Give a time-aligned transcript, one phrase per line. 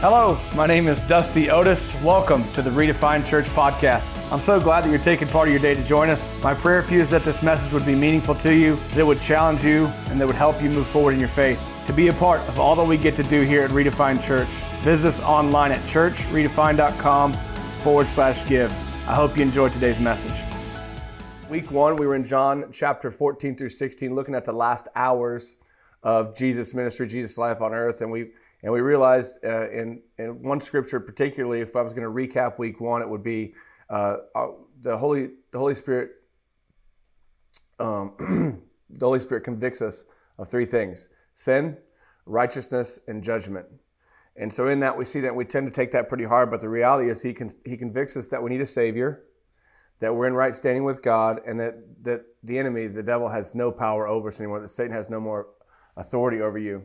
[0.00, 2.00] Hello, my name is Dusty Otis.
[2.04, 4.06] Welcome to the Redefined Church podcast.
[4.32, 6.40] I'm so glad that you're taking part of your day to join us.
[6.40, 9.04] My prayer for you is that this message would be meaningful to you, that it
[9.04, 11.60] would challenge you, and that would help you move forward in your faith.
[11.88, 14.46] To be a part of all that we get to do here at Redefined Church,
[14.82, 17.32] visit us online at churchredefined.com
[17.82, 18.70] forward slash give.
[19.08, 20.40] I hope you enjoyed today's message.
[21.50, 25.56] Week one, we were in John chapter 14 through 16, looking at the last hours
[26.04, 28.30] of Jesus' ministry, Jesus' life on earth, and we
[28.62, 32.58] and we realized uh, in, in one scripture, particularly, if I was going to recap
[32.58, 33.54] week one, it would be
[33.88, 34.48] uh, uh
[34.80, 36.10] the Holy the Holy Spirit.
[37.78, 38.14] Um,
[38.90, 40.04] the Holy Spirit convicts us
[40.38, 41.76] of three things: sin,
[42.26, 43.66] righteousness, and judgment.
[44.36, 46.50] And so, in that, we see that we tend to take that pretty hard.
[46.50, 49.24] But the reality is, he con- he convicts us that we need a savior,
[50.00, 53.54] that we're in right standing with God, and that that the enemy, the devil, has
[53.54, 54.60] no power over us anymore.
[54.60, 55.46] That Satan has no more
[55.96, 56.84] authority over you.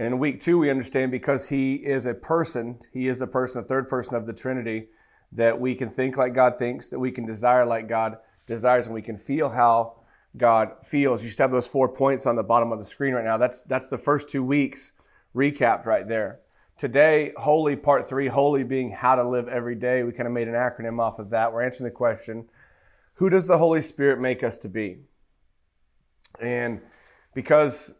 [0.00, 3.60] And in week two, we understand because he is a person, he is the person,
[3.60, 4.88] the third person of the Trinity,
[5.32, 8.94] that we can think like God thinks, that we can desire like God desires, and
[8.94, 9.96] we can feel how
[10.38, 11.22] God feels.
[11.22, 13.36] You should have those four points on the bottom of the screen right now.
[13.36, 14.92] That's that's the first two weeks
[15.36, 16.40] recapped right there.
[16.78, 20.02] Today, holy part three, holy being how to live every day.
[20.02, 21.52] We kind of made an acronym off of that.
[21.52, 22.48] We're answering the question,
[23.16, 25.00] who does the Holy Spirit make us to be?
[26.40, 26.80] And
[27.34, 27.92] because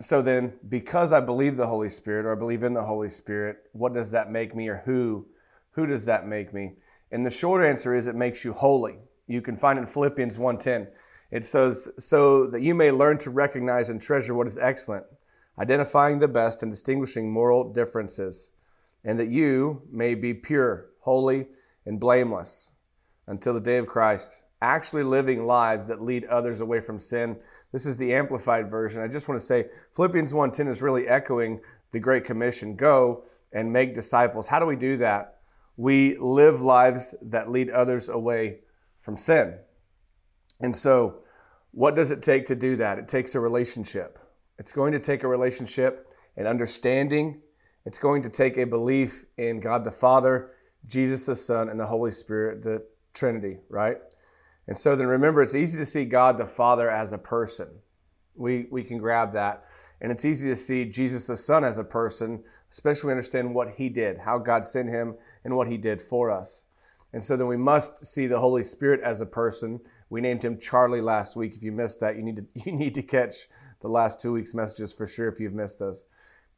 [0.00, 3.58] so then, because I believe the Holy Spirit or I believe in the Holy Spirit,
[3.72, 5.26] what does that make me or who?
[5.72, 6.76] Who does that make me?
[7.10, 8.98] And the short answer is it makes you holy.
[9.26, 10.88] You can find it in Philippians 1:10.
[11.30, 15.04] It says, so that you may learn to recognize and treasure what is excellent,
[15.58, 18.50] identifying the best and distinguishing moral differences,
[19.04, 21.48] and that you may be pure, holy,
[21.84, 22.70] and blameless
[23.26, 27.38] until the day of Christ, actually living lives that lead others away from sin.
[27.72, 29.02] This is the amplified version.
[29.02, 31.60] I just want to say Philippians 1:10 is really echoing
[31.92, 34.46] the great commission, go and make disciples.
[34.46, 35.40] How do we do that?
[35.76, 38.60] We live lives that lead others away
[38.98, 39.58] from sin.
[40.60, 41.20] And so,
[41.70, 42.98] what does it take to do that?
[42.98, 44.18] It takes a relationship.
[44.58, 47.40] It's going to take a relationship and understanding.
[47.86, 50.50] It's going to take a belief in God the Father,
[50.86, 53.98] Jesus the Son, and the Holy Spirit, the Trinity, right?
[54.68, 57.68] And so then remember, it's easy to see God the Father as a person.
[58.36, 59.64] We, we can grab that.
[60.02, 63.88] And it's easy to see Jesus the Son as a person, especially understand what he
[63.88, 66.64] did, how God sent him, and what he did for us.
[67.14, 69.80] And so then we must see the Holy Spirit as a person.
[70.10, 71.56] We named him Charlie last week.
[71.56, 73.48] If you missed that, you need to, you need to catch
[73.80, 76.04] the last two weeks' messages for sure if you've missed those.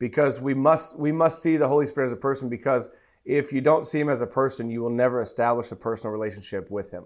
[0.00, 2.90] Because we must, we must see the Holy Spirit as a person because
[3.24, 6.68] if you don't see him as a person, you will never establish a personal relationship
[6.72, 7.04] with him.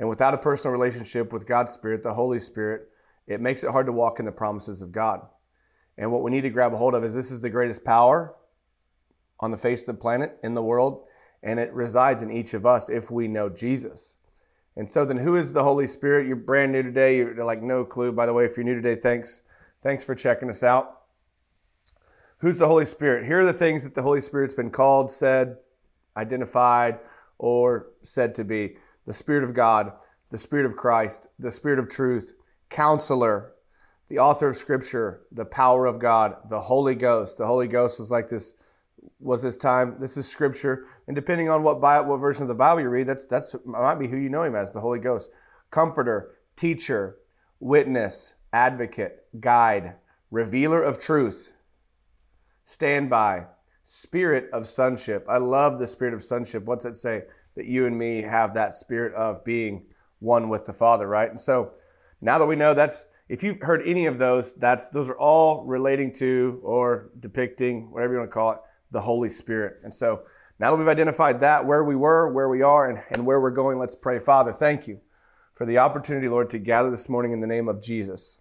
[0.00, 2.88] And without a personal relationship with God's Spirit, the Holy Spirit,
[3.26, 5.20] it makes it hard to walk in the promises of God.
[5.98, 8.34] And what we need to grab a hold of is this is the greatest power
[9.40, 11.04] on the face of the planet, in the world,
[11.42, 14.16] and it resides in each of us if we know Jesus.
[14.74, 16.26] And so then who is the Holy Spirit?
[16.26, 17.18] You're brand new today.
[17.18, 18.10] You're like no clue.
[18.10, 19.42] By the way, if you're new today, thanks.
[19.82, 21.02] Thanks for checking us out.
[22.38, 23.26] Who's the Holy Spirit?
[23.26, 25.58] Here are the things that the Holy Spirit's been called, said,
[26.16, 27.00] identified,
[27.36, 29.92] or said to be the Spirit of God,
[30.30, 32.34] the Spirit of Christ, the Spirit of truth,
[32.68, 33.52] counselor,
[34.08, 37.38] the author of Scripture, the power of God, the Holy Ghost.
[37.38, 38.54] The Holy Ghost was like this,
[39.18, 39.96] was this time.
[40.00, 43.26] This is Scripture, and depending on what what version of the Bible you read, that's
[43.26, 45.30] that's might be who you know him as, the Holy Ghost,
[45.70, 47.16] comforter, teacher,
[47.60, 49.94] witness, advocate, guide,
[50.30, 51.52] revealer of truth,
[52.64, 53.46] standby,
[53.84, 55.24] spirit of sonship.
[55.28, 56.64] I love the spirit of sonship.
[56.64, 57.24] What's it say?
[57.60, 59.84] That you and me have that spirit of being
[60.20, 61.30] one with the Father, right?
[61.30, 61.72] And so
[62.22, 65.66] now that we know that's, if you've heard any of those, that's those are all
[65.66, 68.58] relating to or depicting, whatever you want to call it,
[68.92, 69.80] the Holy Spirit.
[69.84, 70.22] And so
[70.58, 73.50] now that we've identified that, where we were, where we are, and, and where we're
[73.50, 74.18] going, let's pray.
[74.18, 74.98] Father, thank you
[75.54, 78.38] for the opportunity, Lord, to gather this morning in the name of Jesus.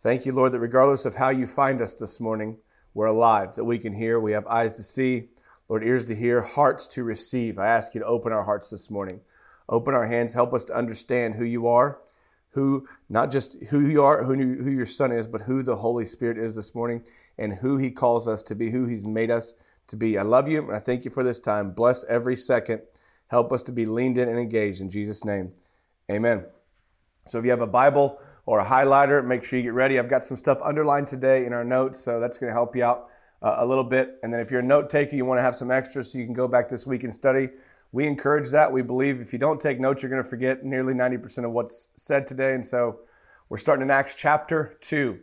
[0.00, 2.58] Thank you, Lord, that regardless of how you find us this morning,
[2.94, 5.30] we're alive, that we can hear, we have eyes to see,
[5.68, 7.58] Lord, ears to hear, hearts to receive.
[7.58, 9.20] I ask you to open our hearts this morning.
[9.68, 10.32] Open our hands.
[10.32, 11.98] Help us to understand who you are,
[12.50, 16.06] who, not just who you are, who, who your son is, but who the Holy
[16.06, 17.02] Spirit is this morning
[17.36, 19.54] and who he calls us to be, who he's made us
[19.88, 20.16] to be.
[20.18, 21.72] I love you and I thank you for this time.
[21.72, 22.82] Bless every second.
[23.28, 25.52] Help us to be leaned in and engaged in Jesus' name.
[26.10, 26.46] Amen.
[27.26, 29.98] So if you have a Bible or a highlighter, make sure you get ready.
[29.98, 32.84] I've got some stuff underlined today in our notes, so that's going to help you
[32.84, 33.08] out
[33.46, 34.18] uh, a little bit.
[34.24, 36.24] And then if you're a note taker, you want to have some extra so you
[36.24, 37.50] can go back this week and study.
[37.92, 38.70] We encourage that.
[38.70, 41.90] We believe if you don't take notes, you're going to forget nearly 90% of what's
[41.94, 42.54] said today.
[42.54, 43.00] And so
[43.48, 45.20] we're starting in Acts chapter 2.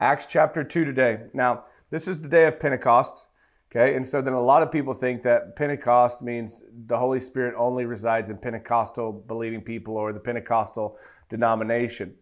[0.00, 1.24] Acts chapter 2 today.
[1.34, 3.26] Now, this is the day of Pentecost.
[3.70, 7.52] Okay, and so then a lot of people think that Pentecost means the Holy Spirit
[7.58, 10.96] only resides in Pentecostal believing people or the Pentecostal
[11.28, 12.14] denomination.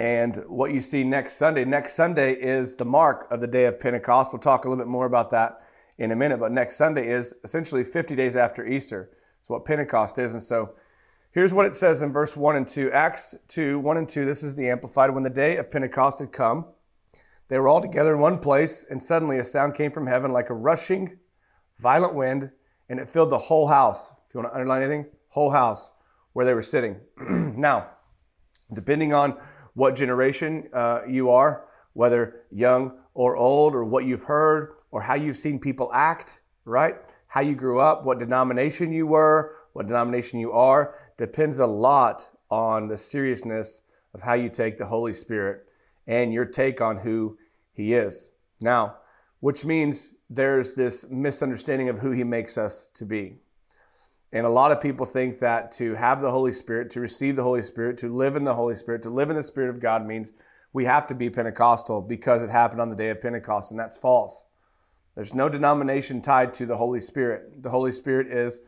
[0.00, 3.78] And what you see next Sunday, next Sunday is the mark of the day of
[3.78, 4.32] Pentecost.
[4.32, 5.60] We'll talk a little bit more about that
[5.98, 9.10] in a minute, but next Sunday is essentially 50 days after Easter.
[9.42, 10.32] It's what Pentecost is.
[10.32, 10.72] And so
[11.32, 12.90] here's what it says in verse 1 and 2.
[12.92, 15.10] Acts 2, 1 and 2, this is the Amplified.
[15.10, 16.64] When the day of Pentecost had come,
[17.48, 20.48] they were all together in one place, and suddenly a sound came from heaven like
[20.48, 21.18] a rushing,
[21.76, 22.50] violent wind,
[22.88, 24.12] and it filled the whole house.
[24.26, 25.92] If you want to underline anything, whole house
[26.32, 26.98] where they were sitting.
[27.18, 27.90] now,
[28.72, 29.36] depending on
[29.74, 35.14] what generation uh, you are, whether young or old, or what you've heard, or how
[35.14, 36.96] you've seen people act, right?
[37.26, 42.28] How you grew up, what denomination you were, what denomination you are, depends a lot
[42.50, 43.82] on the seriousness
[44.14, 45.66] of how you take the Holy Spirit
[46.06, 47.38] and your take on who
[47.72, 48.28] He is.
[48.60, 48.96] Now,
[49.40, 53.36] which means there's this misunderstanding of who He makes us to be.
[54.32, 57.42] And a lot of people think that to have the Holy Spirit, to receive the
[57.42, 60.06] Holy Spirit, to live in the Holy Spirit, to live in the Spirit of God
[60.06, 60.32] means
[60.72, 63.98] we have to be Pentecostal because it happened on the day of Pentecost, and that's
[63.98, 64.44] false.
[65.16, 67.62] There's no denomination tied to the Holy Spirit.
[67.62, 68.60] The Holy Spirit is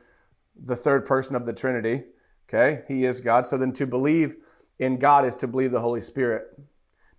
[0.57, 2.03] the third person of the Trinity.
[2.49, 2.83] Okay?
[2.89, 3.47] He is God.
[3.47, 4.37] So then to believe
[4.79, 6.59] in God is to believe the Holy Spirit.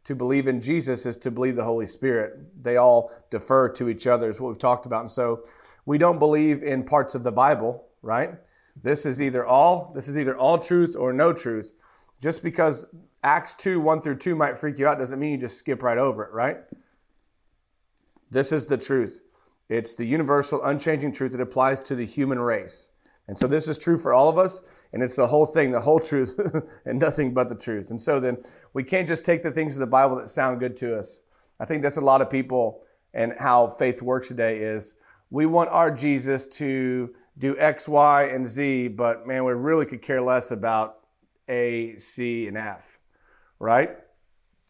[0.03, 2.37] To believe in Jesus is to believe the Holy Spirit.
[2.61, 5.01] They all defer to each other, is what we've talked about.
[5.01, 5.45] And so
[5.85, 8.35] we don't believe in parts of the Bible, right?
[8.81, 11.73] This is either all, this is either all truth or no truth.
[12.21, 12.85] Just because
[13.23, 15.97] Acts 2, 1 through 2 might freak you out doesn't mean you just skip right
[15.97, 16.57] over it, right?
[18.29, 19.21] This is the truth.
[19.69, 22.89] It's the universal, unchanging truth that applies to the human race.
[23.27, 24.61] And so this is true for all of us,
[24.91, 26.37] and it's the whole thing, the whole truth,
[26.85, 27.89] and nothing but the truth.
[27.89, 28.37] And so then
[28.73, 31.19] we can't just take the things of the Bible that sound good to us.
[31.59, 32.83] I think that's a lot of people
[33.13, 34.95] and how faith works today is
[35.29, 40.01] we want our Jesus to do X, Y, and Z, but man, we really could
[40.01, 40.99] care less about
[41.49, 42.99] A, C, and F,
[43.59, 43.97] right?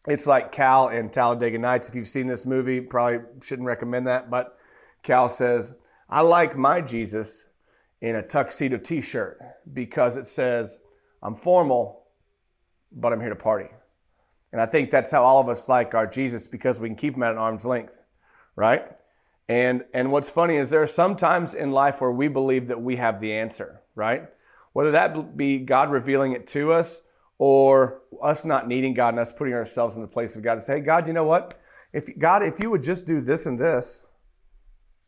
[0.06, 1.88] It's like Cal in Talladega Nights.
[1.88, 4.58] If you've seen this movie, probably shouldn't recommend that, but
[5.02, 5.74] Cal says,
[6.08, 7.48] I like my Jesus
[8.00, 9.40] in a tuxedo t shirt
[9.72, 10.78] because it says,
[11.22, 12.04] I'm formal,
[12.92, 13.68] but I'm here to party.
[14.52, 17.16] And I think that's how all of us like our Jesus because we can keep
[17.16, 17.98] him at an arm's length,
[18.56, 18.84] right?
[19.48, 22.80] And, and what's funny is there are some times in life where we believe that
[22.80, 24.28] we have the answer, right?
[24.72, 27.02] Whether that be God revealing it to us
[27.38, 30.60] or us not needing God and us putting ourselves in the place of God to
[30.60, 31.60] say, hey, God, you know what?
[31.92, 34.02] If God, if you would just do this and this,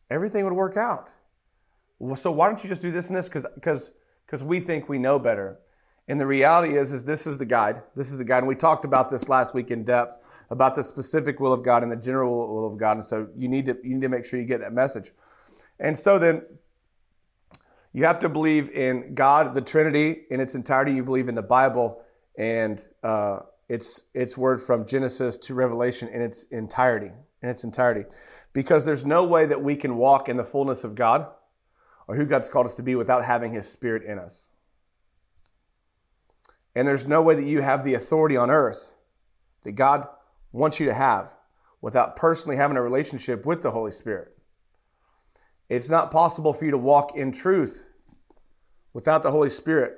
[0.09, 1.09] everything would work out.
[1.99, 3.27] Well, so why don't you just do this and this?
[3.27, 3.91] Because because
[4.25, 5.59] because we think we know better.
[6.07, 7.81] And the reality is, is this is the guide.
[7.95, 8.39] This is the guide.
[8.39, 10.17] And we talked about this last week in depth
[10.49, 12.97] about the specific will of God and the general will of God.
[12.97, 15.11] And so you need to you need to make sure you get that message.
[15.79, 16.43] And so then
[17.93, 20.93] you have to believe in God, the Trinity in its entirety.
[20.93, 22.01] You believe in the Bible
[22.37, 23.39] and uh,
[23.69, 27.11] its its word from Genesis to Revelation in its entirety.
[27.43, 28.05] In its entirety
[28.57, 31.27] because there's no way that we can walk in the fullness of God
[32.07, 34.49] or who God's called us to be without having His Spirit in us.
[36.75, 38.93] And there's no way that you have the authority on earth
[39.61, 40.07] that God
[40.51, 41.33] wants you to have
[41.81, 44.37] without personally having a relationship with the Holy Spirit.
[45.69, 47.87] It's not possible for you to walk in truth
[48.93, 49.97] without the Holy Spirit.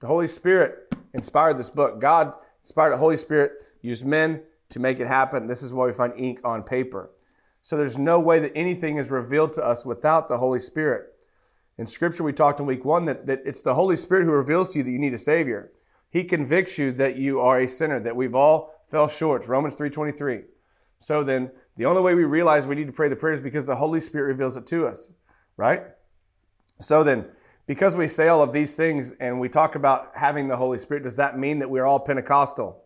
[0.00, 2.00] The Holy Spirit inspired this book.
[2.00, 2.32] God
[2.62, 5.46] inspired the Holy Spirit, used men to make it happen.
[5.46, 7.10] This is why we find ink on paper.
[7.62, 11.08] So there's no way that anything is revealed to us without the Holy Spirit.
[11.76, 14.70] In Scripture, we talked in week one that, that it's the Holy Spirit who reveals
[14.70, 15.72] to you that you need a Savior.
[16.10, 19.46] He convicts you that you are a sinner, that we've all fell short.
[19.48, 20.44] Romans 3.23.
[20.98, 23.66] So then, the only way we realize we need to pray the prayers is because
[23.66, 25.10] the Holy Spirit reveals it to us,
[25.56, 25.82] right?
[26.78, 27.26] So then,
[27.66, 31.04] because we say all of these things and we talk about having the Holy Spirit,
[31.04, 32.82] does that mean that we're all Pentecostal?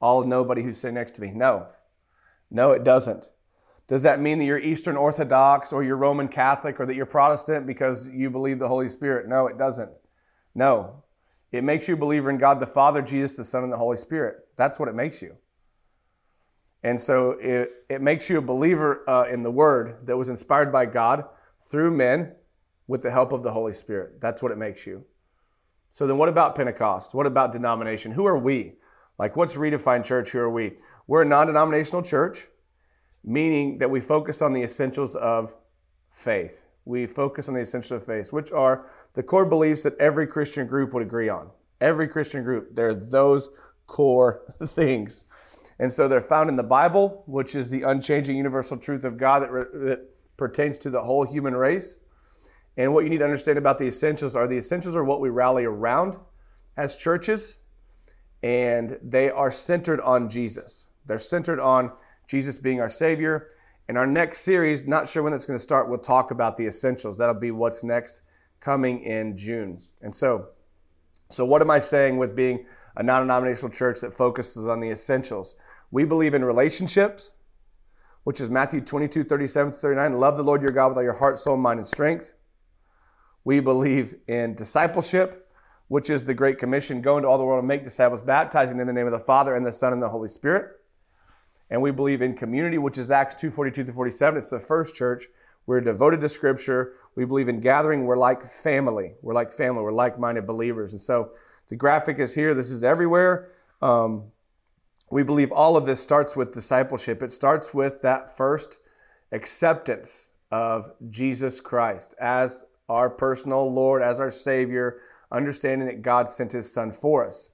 [0.00, 1.30] All nobody who's sitting next to me?
[1.30, 1.68] No.
[2.50, 3.30] No, it doesn't.
[3.86, 7.66] Does that mean that you're Eastern Orthodox or you're Roman Catholic or that you're Protestant
[7.66, 9.28] because you believe the Holy Spirit?
[9.28, 9.92] No, it doesn't.
[10.54, 11.03] No.
[11.54, 13.96] It makes you a believer in God the Father, Jesus the Son, and the Holy
[13.96, 14.48] Spirit.
[14.56, 15.36] That's what it makes you.
[16.82, 20.72] And so it, it makes you a believer uh, in the Word that was inspired
[20.72, 21.24] by God
[21.62, 22.34] through men
[22.88, 24.20] with the help of the Holy Spirit.
[24.20, 25.04] That's what it makes you.
[25.90, 27.14] So then, what about Pentecost?
[27.14, 28.10] What about denomination?
[28.10, 28.72] Who are we?
[29.16, 30.30] Like, what's Redefined Church?
[30.30, 30.72] Who are we?
[31.06, 32.48] We're a non denominational church,
[33.22, 35.54] meaning that we focus on the essentials of
[36.10, 36.64] faith.
[36.84, 40.66] We focus on the essentials of faith, which are the core beliefs that every Christian
[40.66, 41.50] group would agree on.
[41.80, 43.50] Every Christian group, there are those
[43.86, 45.24] core things.
[45.78, 49.42] And so they're found in the Bible, which is the unchanging universal truth of God
[49.42, 51.98] that, re- that pertains to the whole human race.
[52.76, 55.30] And what you need to understand about the essentials are the essentials are what we
[55.30, 56.16] rally around
[56.76, 57.58] as churches,
[58.42, 60.86] and they are centered on Jesus.
[61.06, 61.92] They're centered on
[62.26, 63.50] Jesus being our Savior.
[63.88, 66.66] In our next series, not sure when it's going to start, we'll talk about the
[66.66, 67.18] essentials.
[67.18, 68.22] That'll be what's next
[68.60, 69.78] coming in June.
[70.00, 70.48] And so,
[71.30, 72.64] so what am I saying with being
[72.96, 75.56] a non-denominational church that focuses on the essentials?
[75.90, 77.30] We believe in relationships,
[78.24, 80.18] which is Matthew 22, 37 39.
[80.18, 82.32] Love the Lord your God with all your heart, soul, mind, and strength.
[83.44, 85.50] We believe in discipleship,
[85.88, 88.88] which is the Great Commission go into all the world and make disciples, baptizing them
[88.88, 90.80] in the name of the Father and the Son and the Holy Spirit.
[91.70, 94.38] And we believe in community, which is Acts 2 42 47.
[94.38, 95.24] It's the first church.
[95.66, 96.94] We're devoted to Scripture.
[97.16, 98.04] We believe in gathering.
[98.04, 99.14] We're like family.
[99.22, 99.82] We're like family.
[99.82, 100.92] We're like minded believers.
[100.92, 101.32] And so
[101.68, 102.54] the graphic is here.
[102.54, 103.50] This is everywhere.
[103.80, 104.24] Um,
[105.10, 107.22] we believe all of this starts with discipleship.
[107.22, 108.80] It starts with that first
[109.32, 115.00] acceptance of Jesus Christ as our personal Lord, as our Savior,
[115.32, 117.50] understanding that God sent His Son for us.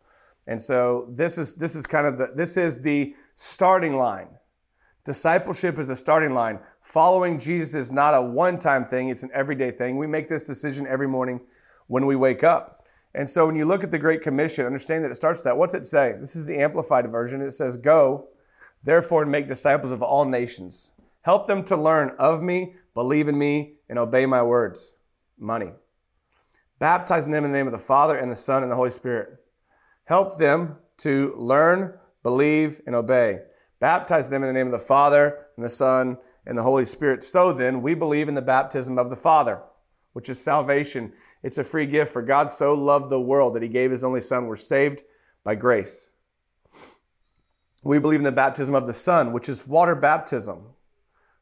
[0.51, 4.27] And so this is this is kind of the this is the starting line.
[5.05, 6.59] Discipleship is a starting line.
[6.81, 9.97] Following Jesus is not a one-time thing, it's an everyday thing.
[9.97, 11.41] We make this decision every morning
[11.87, 12.89] when we wake up.
[13.15, 15.57] And so when you look at the Great Commission, understand that it starts with that.
[15.57, 16.17] What's it say?
[16.21, 17.41] This is the amplified version.
[17.43, 18.29] It says, Go,
[18.83, 20.91] therefore, and make disciples of all nations.
[21.23, 24.95] Help them to learn of me, believe in me, and obey my words
[25.39, 25.71] money.
[26.81, 29.40] Baptizing them in the name of the Father and the Son and the Holy Spirit.
[30.11, 33.43] Help them to learn, believe, and obey.
[33.79, 37.23] Baptize them in the name of the Father and the Son and the Holy Spirit.
[37.23, 39.63] So then, we believe in the baptism of the Father,
[40.15, 41.13] which is salvation.
[41.45, 44.21] It's a free gift, for God so loved the world that he gave his only
[44.21, 44.49] Son.
[44.49, 45.05] We're saved
[45.45, 46.11] by grace.
[47.85, 50.71] We believe in the baptism of the Son, which is water baptism.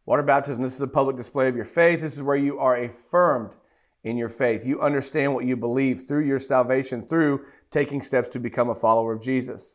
[0.04, 2.02] Water baptism, this is a public display of your faith.
[2.02, 3.56] This is where you are affirmed
[4.04, 4.64] in your faith.
[4.64, 9.12] You understand what you believe through your salvation, through taking steps to become a follower
[9.12, 9.74] of Jesus.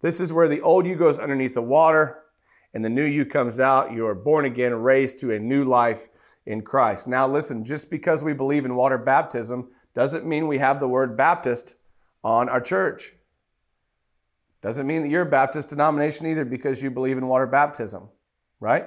[0.00, 2.24] This is where the old you goes underneath the water
[2.72, 3.92] and the new you comes out.
[3.92, 6.08] You are born again, raised to a new life
[6.46, 7.08] in Christ.
[7.08, 11.16] Now, listen, just because we believe in water baptism doesn't mean we have the word
[11.16, 11.76] Baptist
[12.22, 13.14] on our church.
[14.62, 18.08] Doesn't mean that you're a Baptist denomination either because you believe in water baptism,
[18.60, 18.86] right?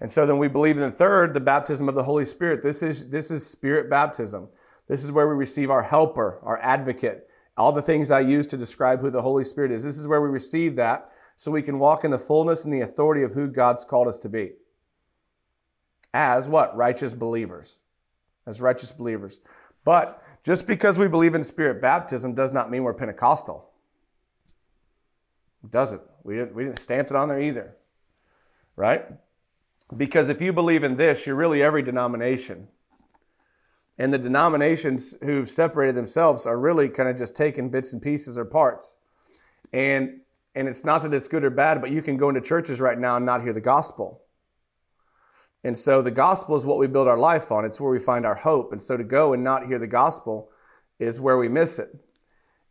[0.00, 2.62] And so then we believe in the third, the baptism of the Holy Spirit.
[2.62, 4.48] This is, this is spirit baptism.
[4.88, 8.56] This is where we receive our helper, our advocate, all the things I use to
[8.56, 9.82] describe who the Holy Spirit is.
[9.82, 12.82] This is where we receive that so we can walk in the fullness and the
[12.82, 14.52] authority of who God's called us to be.
[16.12, 16.76] As what?
[16.76, 17.80] Righteous believers.
[18.46, 19.40] As righteous believers.
[19.84, 23.70] But just because we believe in spirit baptism does not mean we're Pentecostal.
[25.64, 26.02] It doesn't.
[26.22, 27.76] We didn't, we didn't stamp it on there either.
[28.76, 29.06] Right?
[29.94, 32.68] Because if you believe in this, you're really every denomination.
[33.98, 38.36] And the denominations who've separated themselves are really kind of just taking bits and pieces
[38.36, 38.96] or parts.
[39.72, 40.20] And
[40.54, 42.98] and it's not that it's good or bad, but you can go into churches right
[42.98, 44.22] now and not hear the gospel.
[45.64, 47.66] And so the gospel is what we build our life on.
[47.66, 48.72] It's where we find our hope.
[48.72, 50.48] And so to go and not hear the gospel
[50.98, 51.90] is where we miss it.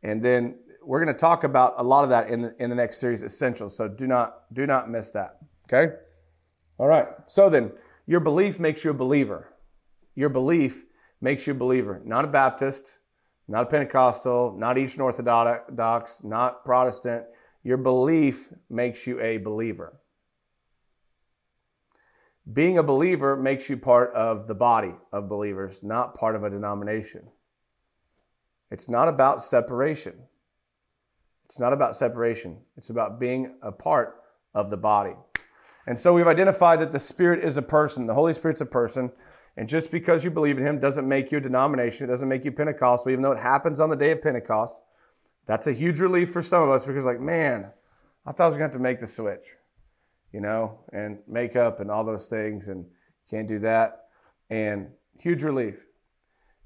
[0.01, 2.75] And then we're going to talk about a lot of that in the, in the
[2.75, 3.77] next series, Essentials.
[3.77, 5.37] So do not do not miss that.
[5.65, 5.95] Okay.
[6.77, 7.07] All right.
[7.27, 7.71] So then,
[8.05, 9.53] your belief makes you a believer.
[10.15, 10.85] Your belief
[11.21, 12.99] makes you a believer, not a Baptist,
[13.47, 17.25] not a Pentecostal, not Eastern Orthodox, not Protestant.
[17.63, 19.99] Your belief makes you a believer.
[22.53, 26.49] Being a believer makes you part of the body of believers, not part of a
[26.49, 27.27] denomination.
[28.69, 30.13] It's not about separation.
[31.45, 32.59] It's not about separation.
[32.77, 34.21] It's about being a part
[34.53, 35.15] of the body.
[35.87, 39.11] And so we've identified that the Spirit is a person, the Holy Spirit's a person.
[39.57, 42.43] And just because you believe in Him doesn't make you a denomination, it doesn't make
[42.43, 44.81] you Pentecostal, even though it happens on the day of Pentecost.
[45.45, 47.71] That's a huge relief for some of us because, like, man,
[48.25, 49.53] I thought I was going to have to make the switch,
[50.33, 52.85] you know, and makeup and all those things, and
[53.29, 54.07] can't do that.
[54.49, 54.89] And
[55.19, 55.85] huge relief.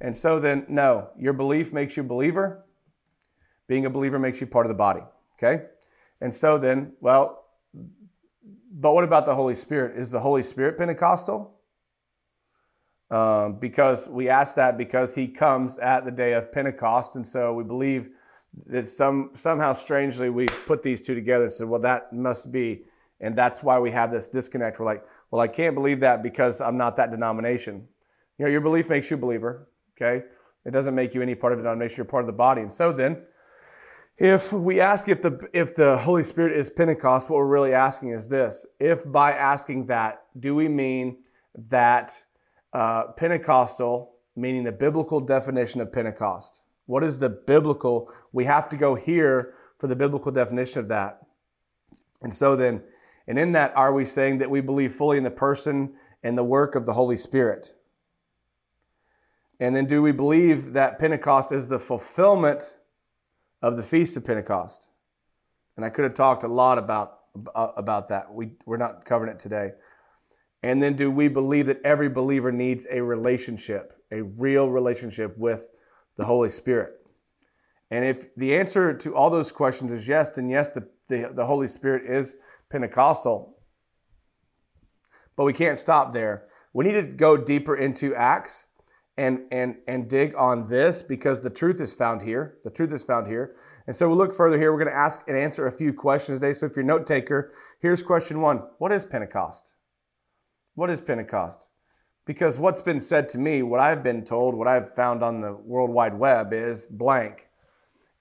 [0.02, 2.66] And so then, no, your belief makes you a believer.
[3.68, 5.04] Being a believer makes you part of the body.
[5.36, 5.66] Okay?
[6.22, 7.39] And so then, well,
[8.80, 9.98] but what about the Holy Spirit?
[9.98, 11.54] Is the Holy Spirit Pentecostal?
[13.12, 17.54] Um, because we ask that because he comes at the day of Pentecost, and so
[17.54, 18.10] we believe
[18.68, 22.84] that some somehow strangely we put these two together and said, well, that must be,
[23.20, 24.80] and that's why we have this disconnect.
[24.80, 27.86] We're like, well, I can't believe that because I'm not that denomination.
[28.38, 29.68] You know, your belief makes you a believer.
[29.98, 30.24] Okay,
[30.64, 31.98] it doesn't make you any part of the denomination.
[31.98, 33.24] You're part of the body, and so then
[34.20, 38.10] If we ask if the, if the Holy Spirit is Pentecost, what we're really asking
[38.10, 38.66] is this.
[38.78, 41.20] If by asking that, do we mean
[41.70, 42.22] that
[42.74, 46.64] uh, Pentecostal, meaning the biblical definition of Pentecost?
[46.86, 48.12] What is the biblical?
[48.34, 51.22] We have to go here for the biblical definition of that.
[52.22, 52.84] And so then,
[53.26, 56.44] and in that, are we saying that we believe fully in the person and the
[56.44, 57.74] work of the Holy Spirit?
[59.62, 62.76] And then, do we believe that Pentecost is the fulfillment
[63.62, 64.90] of the Feast of Pentecost.
[65.76, 67.20] And I could have talked a lot about,
[67.56, 68.34] uh, about that.
[68.34, 69.72] We, we're not covering it today.
[70.62, 75.70] And then, do we believe that every believer needs a relationship, a real relationship with
[76.18, 76.96] the Holy Spirit?
[77.92, 81.46] And if the answer to all those questions is yes, then yes, the, the, the
[81.46, 82.36] Holy Spirit is
[82.70, 83.58] Pentecostal.
[85.36, 86.48] But we can't stop there.
[86.74, 88.66] We need to go deeper into Acts
[89.20, 92.60] and and and dig on this because the truth is found here.
[92.64, 93.58] The truth is found here.
[93.86, 94.72] And so we'll look further here.
[94.72, 96.54] We're going to ask and answer a few questions today.
[96.54, 98.64] So if you're a note taker, here's question one.
[98.78, 99.74] What is Pentecost?
[100.76, 101.68] What is Pentecost?
[102.26, 105.54] Because what's been said to me, what I've been told, what I've found on the
[105.54, 107.50] World Wide Web is blank.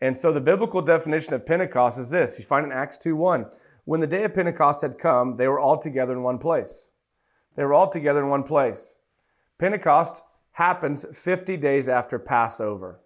[0.00, 2.38] And so the biblical definition of Pentecost is this.
[2.38, 3.46] You find in Acts 2 1.
[3.84, 6.88] When the day of Pentecost had come, they were all together in one place.
[7.54, 8.96] They were all together in one place.
[9.58, 10.22] Pentecost
[10.58, 12.98] happens 50 days after Passover.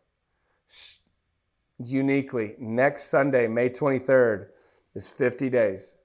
[1.85, 4.47] Uniquely, next Sunday, May 23rd,
[4.95, 5.97] is 50 days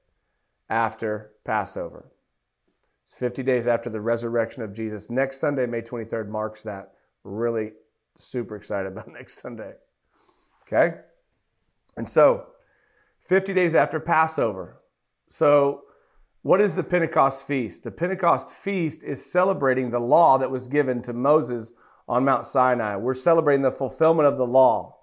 [0.70, 2.12] after Passover.
[3.06, 5.10] It's 50 days after the resurrection of Jesus.
[5.10, 6.92] Next Sunday, May 23rd, marks that.
[7.24, 7.72] Really
[8.18, 9.75] super excited about next Sunday.
[10.63, 10.98] Okay?
[11.96, 12.48] And so,
[13.22, 14.82] 50 days after Passover.
[15.30, 15.86] So,
[16.48, 17.84] what is the Pentecost feast?
[17.84, 21.74] The Pentecost feast is celebrating the law that was given to Moses
[22.08, 22.96] on Mount Sinai.
[22.96, 24.96] We're celebrating the fulfillment of the law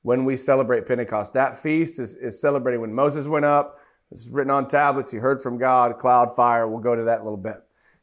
[0.00, 1.34] when we celebrate Pentecost.
[1.34, 3.78] That feast is, is celebrating when Moses went up.
[4.10, 5.10] It's written on tablets.
[5.10, 6.66] He heard from God, cloud, fire.
[6.66, 7.56] We'll go to that a little bit.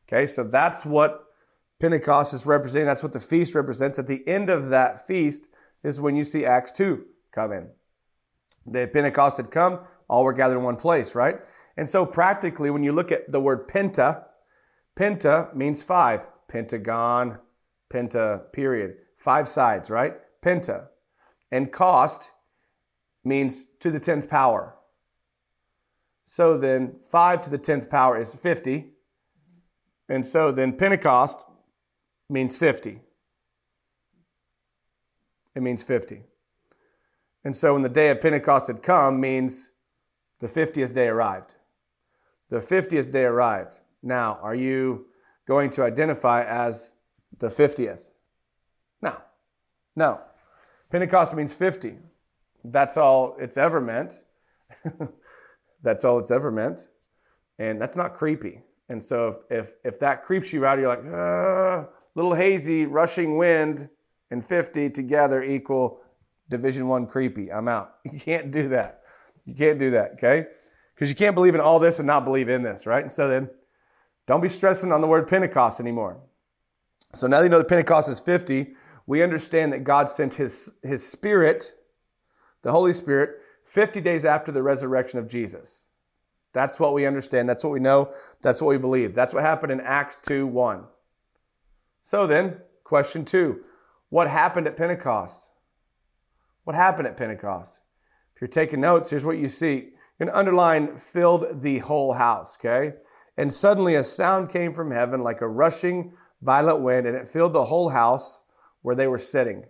[0.08, 1.24] Okay, so that's what
[1.80, 2.86] Pentecost is representing.
[2.86, 3.98] That's what the feast represents.
[3.98, 5.50] At the end of that feast
[5.84, 7.70] is when you see Acts 2 come in.
[8.68, 11.40] The Pentecost had come, all were gathered in one place, right?
[11.78, 14.26] And so practically, when you look at the word penta,
[14.96, 16.28] penta means five.
[16.48, 17.38] Pentagon,
[17.90, 18.98] penta, period.
[19.18, 20.14] Five sides, right?
[20.42, 20.88] Penta.
[21.52, 22.32] And cost
[23.24, 24.76] means to the 10th power.
[26.26, 28.92] So then 5 to the 10th power is 50.
[30.10, 31.46] And so then Pentecost
[32.30, 33.00] means 50.
[35.56, 36.24] It means 50.
[37.44, 39.70] And so when the day of Pentecost had come means
[40.40, 41.56] the 50th day arrived.
[42.50, 43.80] The 50th day arrived.
[44.04, 45.08] Now, are you
[45.48, 46.92] going to identify as
[47.40, 48.12] the 50th?
[49.02, 49.18] No.
[49.96, 50.22] No.
[50.90, 51.98] Pentecost means 50.
[52.64, 54.22] That's all it's ever meant.
[55.82, 56.88] that's all it's ever meant.
[57.60, 58.62] And that's not creepy.
[58.90, 63.38] And so if, if, if that creeps you out, you're like, uh, little hazy, rushing
[63.38, 63.90] wind
[64.32, 66.02] and 50 together equal
[66.50, 67.52] division one creepy.
[67.52, 67.96] I'm out.
[68.12, 69.02] You can't do that.
[69.46, 70.48] You can't do that, okay?
[70.98, 73.04] Because you can't believe in all this and not believe in this, right?
[73.04, 73.52] And so then,
[74.26, 76.18] don't be stressing on the word Pentecost anymore.
[77.14, 78.74] So now that you know that Pentecost is 50,
[79.06, 81.72] we understand that God sent his, his Spirit,
[82.64, 85.84] the Holy Spirit, 50 days after the resurrection of Jesus.
[86.52, 87.48] That's what we understand.
[87.48, 88.12] That's what we know.
[88.42, 89.14] That's what we believe.
[89.14, 90.84] That's what happened in Acts 2 1.
[92.02, 93.62] So then, question two
[94.10, 95.52] What happened at Pentecost?
[96.64, 97.82] What happened at Pentecost?
[98.34, 102.96] If you're taking notes, here's what you see and underline filled the whole house, okay?
[103.38, 107.54] And suddenly a sound came from heaven like a rushing violent wind, and it filled
[107.54, 108.42] the whole house
[108.82, 109.64] where they were sitting.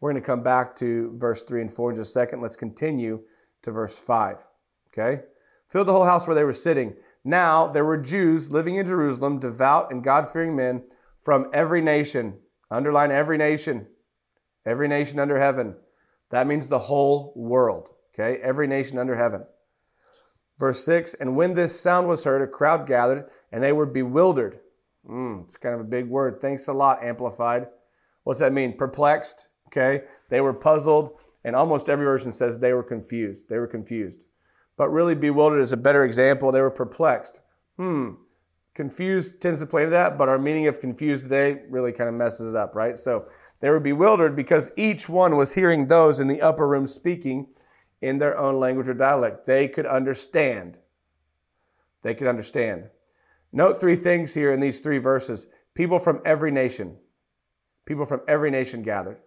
[0.00, 2.40] We're going to come back to verse 3 and 4 in just a second.
[2.40, 3.22] Let's continue
[3.62, 4.46] to verse 5,
[4.88, 5.22] okay?
[5.68, 6.94] Filled the whole house where they were sitting.
[7.24, 10.82] Now there were Jews living in Jerusalem, devout and God fearing men
[11.22, 12.38] from every nation.
[12.70, 13.86] Underline every nation.
[14.66, 15.76] Every nation under heaven.
[16.30, 17.93] That means the whole world.
[18.14, 19.44] Okay, every nation under heaven.
[20.58, 24.60] Verse 6 And when this sound was heard, a crowd gathered, and they were bewildered.
[25.08, 26.40] Mm, it's kind of a big word.
[26.40, 27.66] Thanks a lot, Amplified.
[28.22, 28.76] What's that mean?
[28.76, 29.48] Perplexed.
[29.68, 33.48] Okay, they were puzzled, and almost every version says they were confused.
[33.48, 34.26] They were confused.
[34.76, 36.52] But really, bewildered is a better example.
[36.52, 37.40] They were perplexed.
[37.76, 38.12] Hmm.
[38.74, 42.14] Confused tends to play into that, but our meaning of confused today really kind of
[42.16, 42.98] messes it up, right?
[42.98, 43.26] So
[43.60, 47.46] they were bewildered because each one was hearing those in the upper room speaking
[48.04, 49.46] in their own language or dialect.
[49.46, 50.76] They could understand.
[52.02, 52.90] They could understand.
[53.50, 56.98] Note three things here in these three verses people from every nation.
[57.86, 59.18] People from every nation gathered.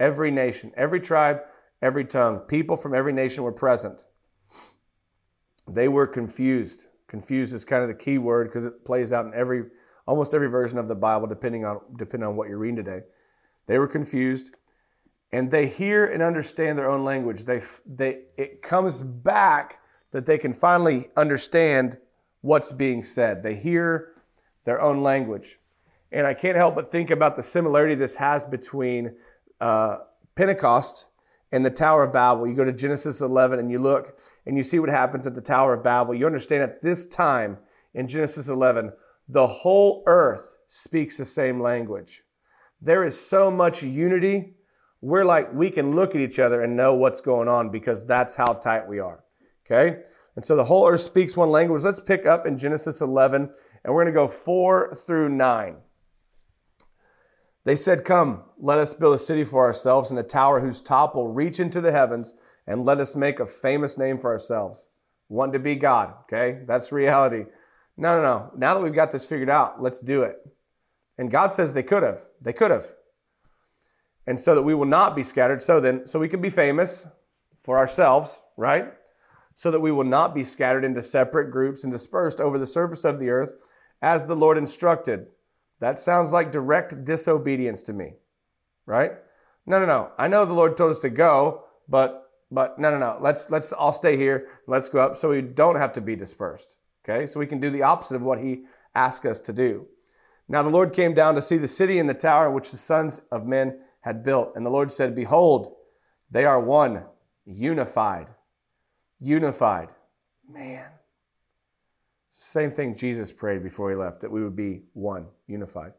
[0.00, 1.40] Every nation, every tribe,
[1.80, 4.04] every tongue, people from every nation were present.
[5.68, 6.86] They were confused.
[7.06, 9.64] Confused is kind of the key word because it plays out in every
[10.06, 13.02] almost every version of the Bible, depending on depending on what you're reading today.
[13.66, 14.56] They were confused,
[15.32, 17.44] and they hear and understand their own language.
[17.44, 21.98] They they it comes back that they can finally understand
[22.40, 23.42] what's being said.
[23.42, 24.14] They hear
[24.64, 25.58] their own language,
[26.12, 29.14] and I can't help but think about the similarity this has between
[29.60, 29.98] uh,
[30.34, 31.06] Pentecost
[31.52, 32.46] and the Tower of Babel.
[32.46, 35.40] You go to Genesis 11 and you look and you see what happens at the
[35.40, 36.14] Tower of Babel.
[36.14, 37.58] You understand at this time
[37.94, 38.92] in Genesis 11,
[39.28, 42.22] the whole earth speaks the same language.
[42.80, 44.54] There is so much unity.
[45.00, 48.34] We're like, we can look at each other and know what's going on because that's
[48.34, 49.24] how tight we are.
[49.64, 50.02] Okay?
[50.34, 51.82] And so the whole earth speaks one language.
[51.82, 53.52] Let's pick up in Genesis 11
[53.84, 55.76] and we're going to go 4 through 9.
[57.64, 61.14] They said, Come, let us build a city for ourselves and a tower whose top
[61.14, 62.32] will reach into the heavens,
[62.66, 64.86] and let us make a famous name for ourselves.
[65.28, 66.62] Want to be God, okay?
[66.66, 67.44] That's reality.
[67.98, 68.50] No, no, no.
[68.56, 70.36] Now that we've got this figured out, let's do it.
[71.18, 72.20] And God says they could have.
[72.40, 72.86] They could have.
[74.28, 75.62] And so that we will not be scattered.
[75.62, 77.06] So then, so we can be famous
[77.56, 78.92] for ourselves, right?
[79.54, 83.06] So that we will not be scattered into separate groups and dispersed over the surface
[83.06, 83.54] of the earth
[84.02, 85.28] as the Lord instructed.
[85.80, 88.16] That sounds like direct disobedience to me,
[88.84, 89.12] right?
[89.64, 90.12] No, no, no.
[90.18, 93.16] I know the Lord told us to go, but but no, no, no.
[93.22, 94.48] Let's let's all stay here.
[94.66, 96.76] Let's go up so we don't have to be dispersed.
[97.02, 98.64] Okay, so we can do the opposite of what He
[98.94, 99.86] asked us to do.
[100.48, 102.76] Now the Lord came down to see the city and the tower in which the
[102.76, 105.76] sons of men had built, and the Lord said, "Behold,
[106.30, 107.04] they are one,
[107.44, 108.28] unified,
[109.20, 109.90] unified."
[110.48, 110.90] Man,
[112.30, 115.92] same thing Jesus prayed before he left that we would be one, unified.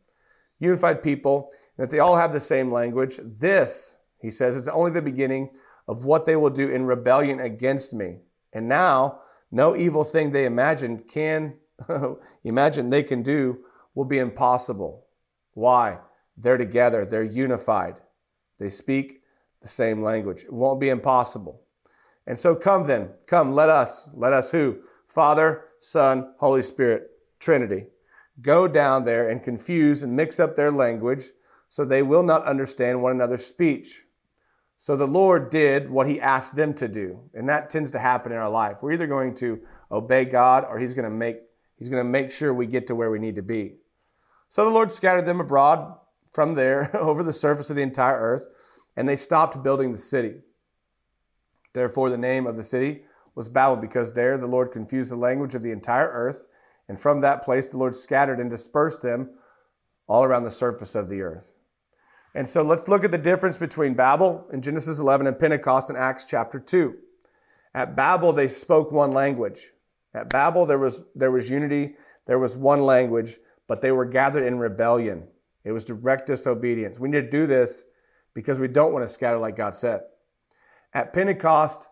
[0.60, 3.20] Unified people, that they all have the same language.
[3.24, 5.52] This, he says, is only the beginning
[5.88, 8.22] of what they will do in rebellion against me.
[8.54, 9.20] And now,
[9.52, 11.56] no evil thing they imagine can
[12.44, 13.60] imagine they can do
[13.94, 15.06] will be impossible.
[15.54, 16.00] Why?
[16.42, 18.00] They're together, they're unified.
[18.60, 19.22] They speak
[19.62, 20.44] the same language.
[20.44, 21.62] It won't be impossible.
[22.28, 24.80] And so come then, come, let us, let us who?
[25.08, 27.88] Father, Son, Holy Spirit, Trinity.
[28.42, 31.26] Go down there and confuse and mix up their language
[31.68, 34.04] so they will not understand one another's speech.
[34.78, 37.20] So the Lord did what he asked them to do.
[37.34, 38.82] And that tends to happen in our life.
[38.82, 39.60] We're either going to
[39.92, 41.38] obey God or he's going to make
[41.78, 43.76] he's going to make sure we get to where we need to be.
[44.48, 45.96] So the Lord scattered them abroad
[46.32, 48.48] from there over the surface of the entire earth,
[48.96, 50.36] and they stopped building the city.
[51.74, 53.04] Therefore the name of the city
[53.36, 56.46] was Babel, because there the Lord confused the language of the entire earth,
[56.88, 59.30] and from that place the Lord scattered and dispersed them
[60.08, 61.54] all around the surface of the earth.
[62.36, 65.96] And so let's look at the difference between Babel in Genesis 11 and Pentecost in
[65.96, 66.96] Acts chapter 2.
[67.74, 69.72] At Babel, they spoke one language.
[70.14, 73.38] At Babel, there was, there was unity, there was one language,
[73.68, 75.28] but they were gathered in rebellion.
[75.64, 77.00] It was direct disobedience.
[77.00, 77.86] We need to do this
[78.34, 80.02] because we don't want to scatter like God said.
[80.94, 81.90] At Pentecost,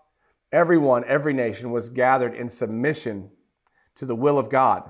[0.52, 3.30] everyone, every nation was gathered in submission
[3.96, 4.90] to the will of God.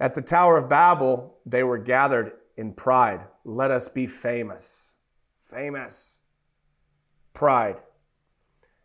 [0.00, 3.20] At the Tower of Babel, they were gathered in pride.
[3.44, 4.94] Let us be famous.
[5.42, 6.18] Famous.
[7.32, 7.76] Pride.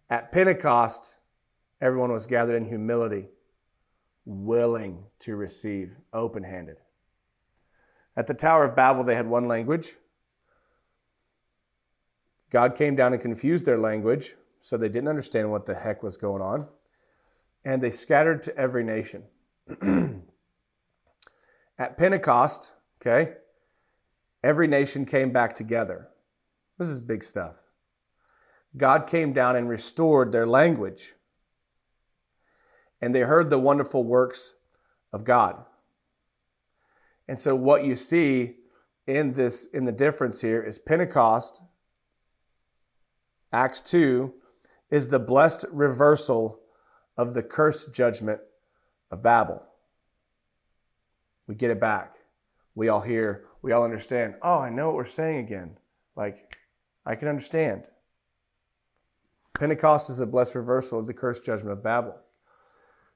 [0.09, 1.17] At Pentecost,
[1.81, 3.27] everyone was gathered in humility,
[4.25, 6.77] willing to receive, open handed.
[8.15, 9.95] At the Tower of Babel, they had one language.
[12.49, 16.17] God came down and confused their language, so they didn't understand what the heck was
[16.17, 16.67] going on.
[17.63, 19.23] And they scattered to every nation.
[21.77, 23.35] At Pentecost, okay,
[24.43, 26.09] every nation came back together.
[26.77, 27.55] This is big stuff.
[28.77, 31.15] God came down and restored their language.
[33.01, 34.55] And they heard the wonderful works
[35.13, 35.63] of God.
[37.29, 38.55] And so what you see
[39.05, 41.61] in this in the difference here is Pentecost
[43.53, 44.33] Acts 2
[44.89, 46.59] is the blessed reversal
[47.17, 48.41] of the cursed judgment
[49.11, 49.61] of Babel.
[51.45, 52.15] We get it back.
[52.73, 54.33] We all hear, we all understand.
[54.41, 55.77] Oh, I know what we're saying again.
[56.15, 56.57] Like,
[57.05, 57.83] I can understand.
[59.53, 62.15] Pentecost is a blessed reversal of the cursed judgment of Babel.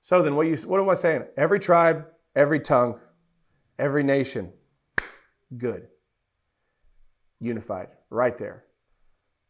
[0.02, 1.23] So then, what, you, what am I saying?
[1.36, 2.99] Every tribe, every tongue,
[3.77, 4.51] every nation,
[5.57, 5.88] good.
[7.39, 8.63] Unified, right there.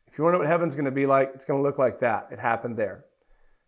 [0.08, 1.80] If you want to know what heaven's going to be like, it's going to look
[1.80, 2.28] like that.
[2.32, 3.06] It happened there.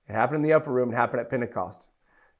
[0.07, 0.91] It happened in the upper room.
[0.91, 1.89] It happened at Pentecost.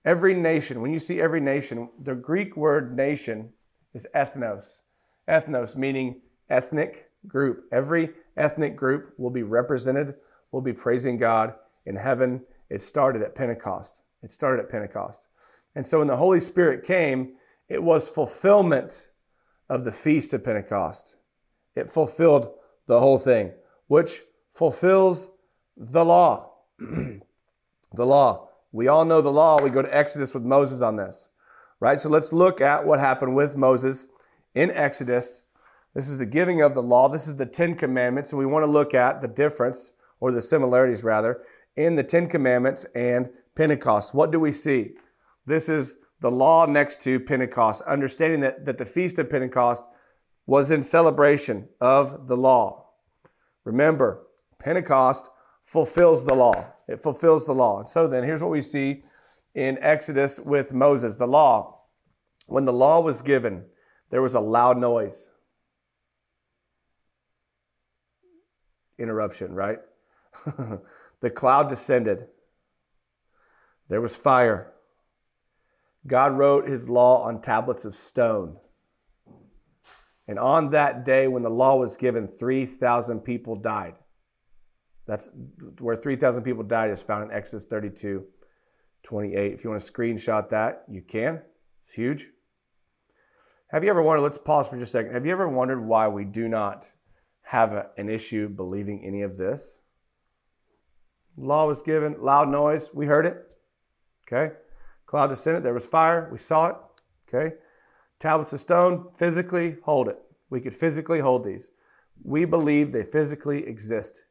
[0.06, 3.52] Every nation, when you see every nation, the Greek word nation
[3.96, 4.82] is ethnos.
[5.28, 10.14] Ethnos, meaning ethnic group, every ethnic group will be represented,
[10.52, 11.56] will be praising God
[11.88, 12.44] in heaven.
[12.70, 14.04] It started at Pentecost.
[14.22, 15.28] It started at Pentecost.
[15.74, 17.34] And so when the Holy Spirit came,
[17.68, 19.10] it was fulfillment
[19.70, 21.16] of the feast of Pentecost.
[21.76, 22.50] It fulfilled
[22.88, 23.54] the whole thing,
[23.88, 25.30] which fulfills
[25.76, 26.52] the law.
[26.80, 28.50] the law.
[28.72, 29.62] We all know the law.
[29.62, 31.30] We go to Exodus with Moses on this,
[31.80, 32.00] right?
[32.00, 34.08] So let's look at what happened with Moses
[34.54, 35.42] in Exodus.
[35.94, 37.08] This is the giving of the law.
[37.08, 38.32] This is the Ten Commandments.
[38.32, 41.42] And we want to look at the difference, or the similarities rather,
[41.76, 44.14] in the Ten Commandments and Pentecost.
[44.14, 44.96] What do we see?
[45.46, 49.86] This is the law next to Pentecost, understanding that, that the Feast of Pentecost
[50.48, 52.88] was in celebration of the law.
[53.64, 54.26] Remember,
[54.58, 55.30] Pentecost
[55.62, 56.66] fulfills the law.
[56.88, 57.82] It fulfills the law.
[57.82, 59.04] And so then, here's what we see
[59.54, 61.82] in Exodus with Moses the law.
[62.48, 63.64] When the law was given,
[64.10, 65.30] there was a loud noise.
[68.98, 69.78] Interruption, right?
[71.22, 72.26] the cloud descended.
[73.90, 74.72] There was fire.
[76.08, 78.58] God wrote his law on tablets of stone.
[80.28, 83.96] And on that day when the law was given, 3,000 people died.
[85.06, 85.30] That's
[85.80, 88.26] where 3,000 people died is found in Exodus 32,
[89.04, 89.54] 28.
[89.54, 91.42] If you want to screenshot that, you can.
[91.80, 92.30] It's huge.
[93.68, 95.14] Have you ever wondered, let's pause for just a second.
[95.14, 96.92] Have you ever wondered why we do not
[97.44, 99.80] have a, an issue believing any of this?
[101.38, 103.54] Law was given, loud noise, we heard it.
[104.26, 104.56] Okay?
[105.06, 106.76] Cloud descended, there was fire, we saw it.
[107.28, 107.56] Okay?
[108.20, 110.18] Tablets of stone, physically hold it.
[110.50, 111.70] We could physically hold these.
[112.24, 114.26] We believe they physically exist.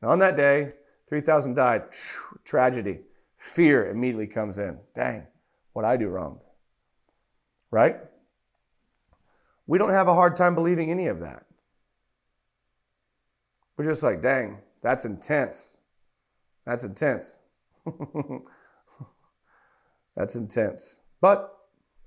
[0.00, 0.72] Now, on that day,
[1.08, 1.82] 3,000 died.
[2.44, 3.00] Tragedy.
[3.36, 4.78] Fear immediately comes in.
[4.94, 5.26] Dang,
[5.72, 6.40] what I do wrong.
[7.70, 7.96] Right?
[9.66, 11.44] We don't have a hard time believing any of that.
[13.76, 15.76] We're just like, dang, that's intense.
[16.64, 17.38] That's intense.
[20.16, 21.00] That's intense.
[21.20, 21.52] But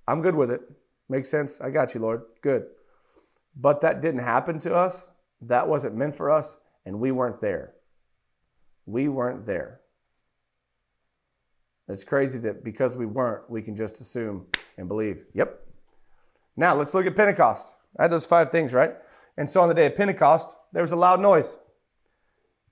[0.08, 0.62] I'm good with it.
[1.10, 1.62] Makes sense.
[1.62, 2.24] I got you, Lord.
[2.42, 2.66] Good.
[3.56, 5.10] But that didn't happen to us.
[5.42, 7.74] That wasn't meant for us, and we weren't there.
[8.86, 9.82] We weren't there.
[11.88, 15.26] It's crazy that because we weren't, we can just assume and believe.
[15.34, 15.60] Yep.
[16.58, 17.76] Now let's look at Pentecost.
[18.00, 18.96] I had those five things, right?
[19.38, 21.58] And so on the day of Pentecost, there was a loud noise.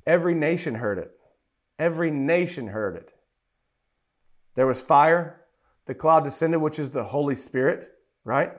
[0.08, 1.12] Every nation heard it.
[1.80, 3.14] Every nation heard it.
[4.56, 5.42] There was fire.
[5.86, 7.88] The cloud descended, which is the Holy Spirit,
[8.24, 8.52] right?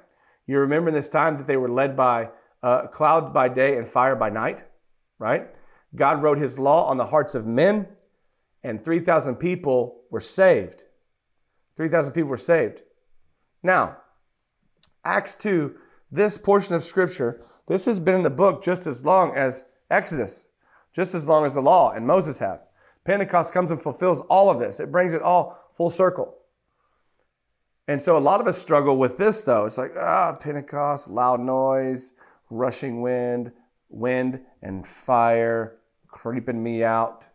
[0.46, 2.30] You remember in this time that they were led by
[2.62, 4.64] a uh, cloud by day and fire by night,
[5.18, 5.48] right?
[5.94, 7.88] God wrote his law on the hearts of men,
[8.62, 10.84] and 3,000 people were saved.
[11.76, 12.82] 3,000 people were saved.
[13.62, 13.98] Now,
[15.04, 15.74] Acts 2,
[16.10, 20.46] this portion of scripture, this has been in the book just as long as Exodus,
[20.92, 22.60] just as long as the law and Moses have.
[23.04, 24.80] Pentecost comes and fulfills all of this.
[24.80, 26.34] It brings it all full circle.
[27.86, 29.66] And so a lot of us struggle with this though.
[29.66, 32.14] It's like, ah, Pentecost, loud noise,
[32.48, 33.52] rushing wind,
[33.88, 37.26] wind and fire creeping me out.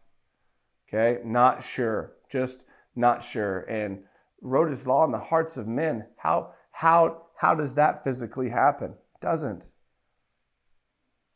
[0.87, 3.59] Okay, not sure, just not sure.
[3.69, 4.03] And
[4.41, 6.07] wrote his law in the hearts of men.
[6.17, 8.91] How how how does that physically happen?
[8.91, 9.65] It doesn't.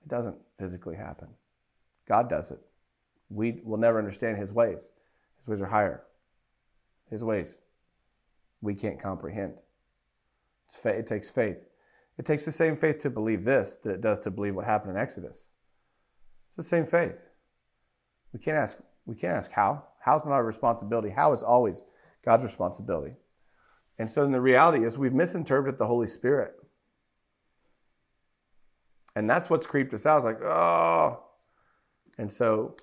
[0.02, 1.28] It doesn't physically happen.
[2.08, 2.60] God does it.
[3.34, 4.92] We will never understand his ways.
[5.38, 6.04] His ways are higher.
[7.10, 7.58] His ways
[8.62, 9.56] we can't comprehend.
[10.86, 11.66] it takes faith.
[12.18, 14.92] It takes the same faith to believe this that it does to believe what happened
[14.92, 15.50] in Exodus.
[16.48, 17.24] It's the same faith.
[18.32, 19.84] We can't ask, we can't ask how.
[20.00, 21.10] How's not our responsibility.
[21.10, 21.84] How is always
[22.24, 23.16] God's responsibility.
[24.00, 26.54] And so then the reality is we've misinterpreted the Holy Spirit.
[29.16, 30.18] And that's what's creeped us out.
[30.18, 31.24] It's like, oh.
[32.18, 32.76] And so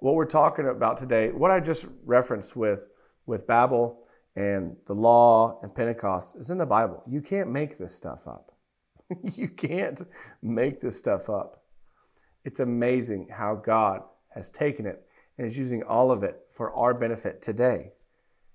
[0.00, 2.88] what we're talking about today, what I just referenced with,
[3.26, 4.06] with Babel
[4.36, 7.02] and the law and Pentecost is in the Bible.
[7.06, 8.52] You can't make this stuff up.
[9.34, 10.02] you can't
[10.42, 11.62] make this stuff up.
[12.44, 15.06] It's amazing how God has taken it
[15.38, 17.92] and is using all of it for our benefit today.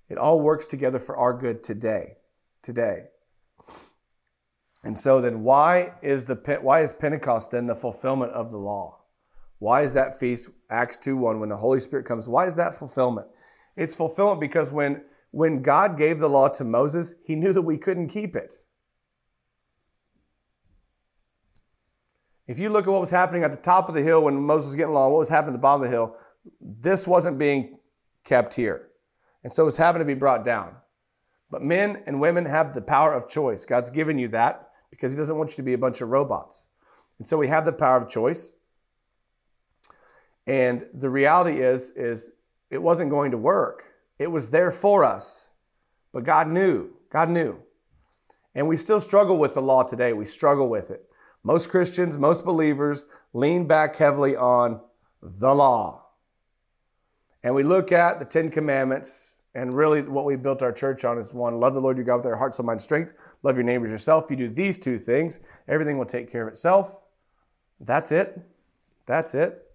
[0.08, 2.16] It all works together for our good today.
[2.62, 3.04] Today.
[4.84, 9.01] And so then why is the why is Pentecost then the fulfillment of the law?
[9.62, 12.74] Why is that feast, Acts 2 1, when the Holy Spirit comes, why is that
[12.74, 13.28] fulfillment?
[13.76, 17.78] It's fulfillment because when, when God gave the law to Moses, he knew that we
[17.78, 18.56] couldn't keep it.
[22.48, 24.70] If you look at what was happening at the top of the hill when Moses
[24.70, 26.16] was getting along, what was happening at the bottom of the hill,
[26.60, 27.78] this wasn't being
[28.24, 28.88] kept here.
[29.44, 30.74] And so it's having to be brought down.
[31.52, 33.64] But men and women have the power of choice.
[33.64, 36.66] God's given you that because he doesn't want you to be a bunch of robots.
[37.20, 38.54] And so we have the power of choice.
[40.46, 42.32] And the reality is is
[42.70, 43.84] it wasn't going to work.
[44.18, 45.48] It was there for us.
[46.12, 46.90] But God knew.
[47.10, 47.58] God knew.
[48.54, 50.12] And we still struggle with the law today.
[50.12, 51.04] We struggle with it.
[51.42, 54.80] Most Christians, most believers lean back heavily on
[55.22, 56.06] the law.
[57.42, 61.18] And we look at the 10 commandments and really what we built our church on
[61.18, 63.12] is one, love the Lord your God with your heart, soul, mind, strength.
[63.42, 64.30] Love your neighbors yourself.
[64.30, 67.00] You do these two things, everything will take care of itself.
[67.80, 68.40] That's it.
[69.06, 69.71] That's it.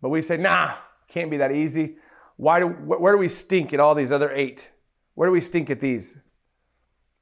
[0.00, 0.74] But we say, nah,
[1.08, 1.96] can't be that easy.
[2.36, 4.70] Why do, where do we stink at all these other eight?
[5.14, 6.16] Where do we stink at these?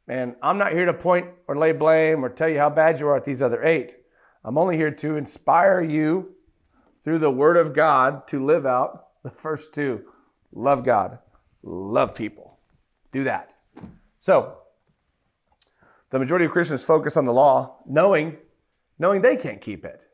[0.07, 3.09] And I'm not here to point or lay blame or tell you how bad you
[3.09, 3.97] are at these other eight.
[4.45, 6.35] I'm only here to inspire you
[7.03, 10.05] through the Word of God to live out the first two
[10.53, 11.19] love God,
[11.63, 12.59] love people.
[13.13, 13.55] Do that.
[14.19, 14.59] So,
[16.11, 18.39] the majority of Christians focus on the law, knowing,
[18.99, 20.07] knowing they can't keep it.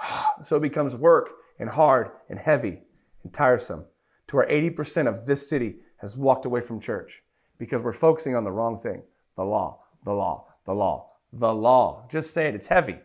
[0.40, 2.82] So it becomes work and hard and heavy
[3.22, 3.84] and tiresome
[4.28, 7.22] to where 80% of this city has walked away from church
[7.58, 9.02] because we're focusing on the wrong thing
[9.36, 12.04] the law, the law, the law, the law.
[12.08, 12.98] Just say it, it's heavy,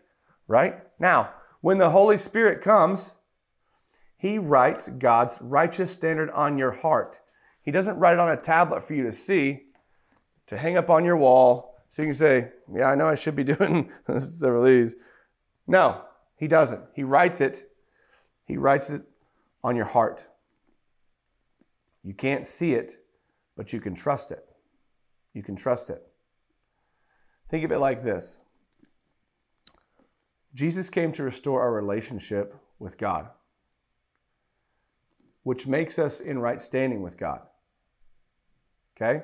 [0.48, 0.82] right?
[1.00, 1.30] Now,
[1.62, 3.14] when the Holy Spirit comes,
[4.18, 7.20] He writes God's righteous standard on your heart.
[7.62, 9.64] He doesn't write it on a tablet for you to see,
[10.48, 13.36] to hang up on your wall, so you can say, Yeah, I know I should
[13.36, 14.96] be doing of these.
[15.68, 16.02] No,
[16.36, 16.84] He doesn't.
[16.94, 17.70] He writes it,
[18.46, 19.04] He writes it
[19.64, 20.26] on your heart.
[22.04, 22.98] You can't see it,
[23.56, 24.46] but you can trust it.
[25.34, 26.06] You can trust it.
[27.50, 28.40] Think of it like this
[30.54, 33.30] Jesus came to restore our relationship with God,
[35.44, 37.42] which makes us in right standing with God.
[38.96, 39.24] Okay?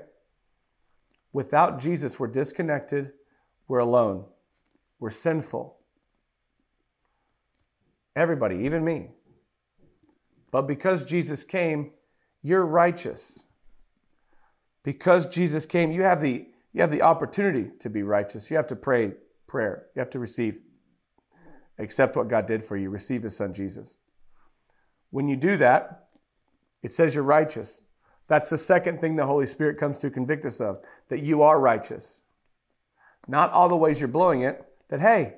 [1.31, 3.11] Without Jesus, we're disconnected,
[3.67, 4.25] we're alone,
[4.99, 5.78] we're sinful.
[8.19, 9.11] Everybody, even me.
[10.51, 11.91] But because Jesus came,
[12.41, 13.45] you're righteous.
[14.83, 18.51] Because Jesus came, you have the you have the opportunity to be righteous.
[18.51, 19.13] You have to pray
[19.47, 19.85] prayer.
[19.95, 20.59] You have to receive
[21.77, 23.97] accept what God did for you, receive his son Jesus.
[25.11, 26.09] When you do that,
[26.83, 27.81] it says you're righteous.
[28.27, 31.57] That's the second thing the Holy Spirit comes to convict us of, that you are
[31.57, 32.19] righteous.
[33.29, 35.37] Not all the ways you're blowing it, that hey,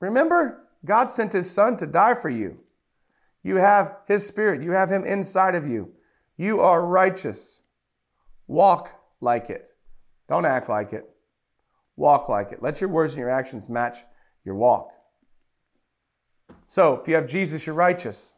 [0.00, 2.58] remember God sent his son to die for you.
[3.42, 5.92] You have His Spirit, you have Him inside of you.
[6.36, 7.60] You are righteous.
[8.46, 9.68] Walk like it.
[10.28, 11.08] Don't act like it.
[11.96, 12.62] Walk like it.
[12.62, 13.98] Let your words and your actions match
[14.44, 14.90] your walk.
[16.66, 18.34] So, if you have Jesus, you're righteous.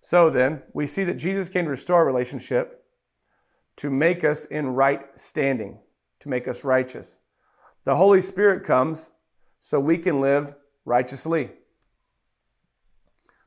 [0.00, 2.84] So then, we see that Jesus came to restore our relationship
[3.76, 5.78] to make us in right standing,
[6.20, 7.20] to make us righteous.
[7.84, 9.12] The Holy Spirit comes
[9.60, 11.50] so we can live righteously.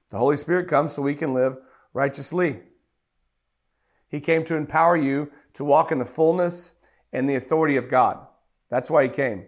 [0.09, 1.57] The Holy Spirit comes so we can live
[1.93, 2.61] righteously.
[4.07, 6.73] He came to empower you to walk in the fullness
[7.11, 8.25] and the authority of God.
[8.69, 9.45] That's why He came.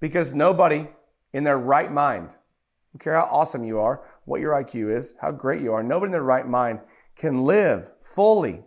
[0.00, 0.88] Because nobody
[1.32, 2.30] in their right mind,
[2.92, 6.08] don't care how awesome you are, what your IQ is, how great you are, nobody
[6.08, 6.80] in their right mind
[7.16, 8.64] can live fully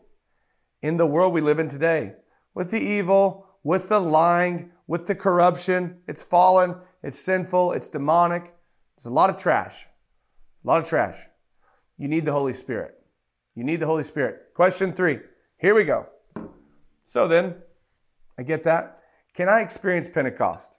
[0.81, 2.13] in the world we live in today
[2.53, 5.97] with the evil, with the lying, with the corruption.
[6.09, 8.53] It's fallen, it's sinful, it's demonic.
[8.97, 9.85] There's a lot of trash.
[10.65, 11.17] A lot of trash.
[11.97, 12.95] You need the Holy Spirit.
[13.55, 14.53] You need the Holy Spirit.
[14.53, 15.19] Question three.
[15.57, 16.07] Here we go.
[17.05, 17.55] So then,
[18.37, 18.99] I get that.
[19.33, 20.77] Can I experience Pentecost?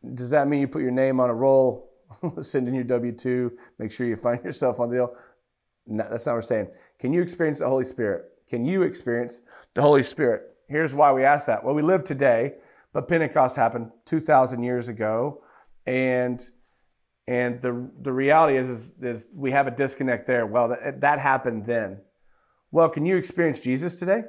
[0.00, 0.14] Whew.
[0.14, 1.90] Does that mean you put your name on a roll,
[2.40, 5.14] send in your W 2, make sure you find yourself on the deal?
[5.86, 6.70] No, that's not what we're saying.
[6.98, 8.30] Can you experience the Holy Spirit?
[8.48, 9.42] Can you experience
[9.74, 10.55] the Holy Spirit?
[10.68, 11.64] Here's why we ask that.
[11.64, 12.54] Well, we live today,
[12.92, 15.42] but Pentecost happened 2,000 years ago.
[15.86, 16.40] And
[17.28, 20.46] and the, the reality is, is, is we have a disconnect there.
[20.46, 22.00] Well, that, that happened then.
[22.70, 24.22] Well, can you experience Jesus today?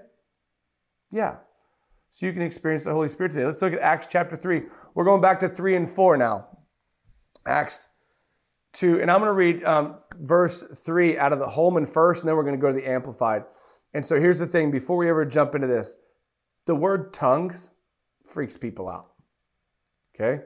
[1.12, 1.38] Yeah.
[2.10, 3.46] So you can experience the Holy Spirit today.
[3.46, 4.64] Let's look at Acts chapter 3.
[4.96, 6.58] We're going back to 3 and 4 now.
[7.46, 7.88] Acts
[8.74, 9.02] 2.
[9.02, 12.36] And I'm going to read um, verse 3 out of the Holman first, and then
[12.36, 13.44] we're going to go to the Amplified.
[13.94, 15.96] And so here's the thing before we ever jump into this,
[16.68, 17.72] the word tongues
[18.24, 19.08] freaks people out.
[20.16, 20.44] Okay?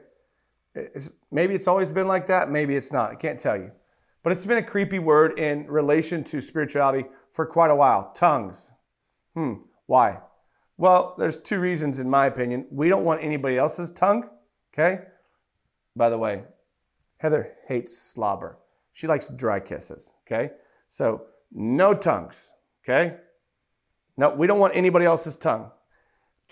[0.74, 2.50] It's, maybe it's always been like that.
[2.50, 3.10] Maybe it's not.
[3.10, 3.70] I can't tell you.
[4.22, 8.12] But it's been a creepy word in relation to spirituality for quite a while.
[8.14, 8.70] Tongues.
[9.34, 9.54] Hmm.
[9.86, 10.20] Why?
[10.78, 12.66] Well, there's two reasons, in my opinion.
[12.70, 14.30] We don't want anybody else's tongue.
[14.72, 15.02] Okay.
[15.96, 16.44] By the way,
[17.18, 18.58] Heather hates slobber.
[18.92, 20.14] She likes dry kisses.
[20.26, 20.52] Okay.
[20.88, 22.52] So no tongues.
[22.84, 23.16] Okay.
[24.16, 25.70] No, we don't want anybody else's tongue.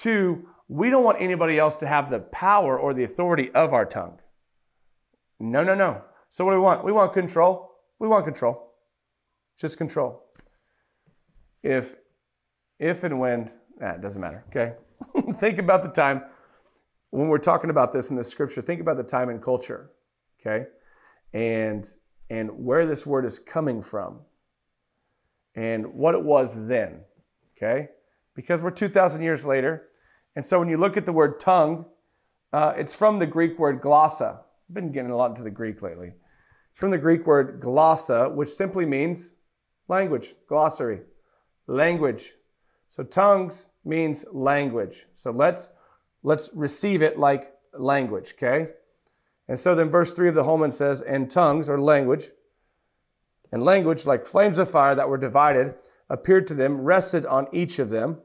[0.00, 3.84] Two, we don't want anybody else to have the power or the authority of our
[3.84, 4.18] tongue.
[5.38, 6.02] No, no, no.
[6.30, 6.84] So what do we want?
[6.84, 7.74] We want control.
[7.98, 8.72] We want control.
[9.58, 10.24] Just control.
[11.62, 11.96] If
[12.78, 14.42] if and when, nah, doesn't matter.
[14.48, 14.74] Okay.
[15.34, 16.22] think about the time
[17.10, 19.90] when we're talking about this in the scripture, think about the time and culture.
[20.40, 20.64] Okay.
[21.34, 21.86] And
[22.30, 24.20] and where this word is coming from
[25.54, 27.02] and what it was then.
[27.54, 27.88] Okay?
[28.34, 29.89] Because we're 2,000 years later.
[30.36, 31.86] And so when you look at the word tongue,
[32.52, 34.38] uh, it's from the Greek word glossa.
[34.38, 36.12] I've been getting a lot into the Greek lately.
[36.70, 39.32] It's from the Greek word glossa, which simply means
[39.88, 41.00] language, glossary,
[41.66, 42.32] language.
[42.88, 45.06] So tongues means language.
[45.12, 45.68] So let's
[46.22, 48.72] let's receive it like language, okay?
[49.48, 52.30] And so then verse 3 of the Holman says, and tongues or language,
[53.52, 55.74] and language like flames of fire that were divided
[56.08, 58.20] appeared to them, rested on each of them.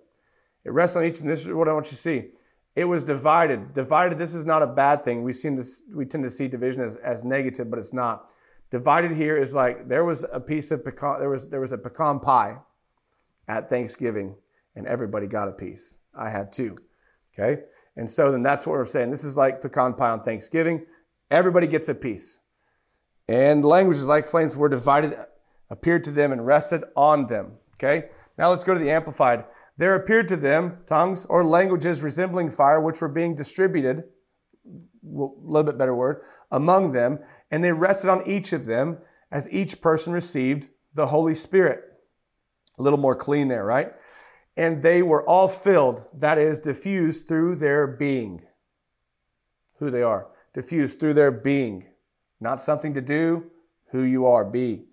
[0.65, 2.29] It rests on each, and this is what I want you to see.
[2.75, 3.73] It was divided.
[3.73, 5.23] Divided, this is not a bad thing.
[5.23, 5.63] We seem to
[5.93, 8.31] we tend to see division as, as negative, but it's not.
[8.71, 11.77] Divided here is like there was a piece of pecan, there was there was a
[11.77, 12.57] pecan pie
[13.47, 14.35] at Thanksgiving,
[14.75, 15.95] and everybody got a piece.
[16.13, 16.75] I had two.
[17.33, 17.63] Okay?
[17.95, 19.11] And so then that's what we're saying.
[19.11, 20.85] This is like pecan pie on Thanksgiving.
[21.31, 22.39] Everybody gets a piece.
[23.27, 25.17] And languages like flames were divided,
[25.69, 27.53] appeared to them, and rested on them.
[27.77, 28.09] Okay?
[28.37, 29.45] Now let's go to the Amplified.
[29.77, 34.05] There appeared to them tongues or languages resembling fire, which were being distributed,
[34.65, 36.21] a little bit better word,
[36.51, 37.19] among them,
[37.51, 38.99] and they rested on each of them
[39.31, 41.83] as each person received the Holy Spirit.
[42.79, 43.93] A little more clean there, right?
[44.57, 48.41] And they were all filled, that is, diffused through their being.
[49.79, 51.85] Who they are diffused through their being,
[52.39, 53.51] not something to do,
[53.91, 54.85] who you are, be,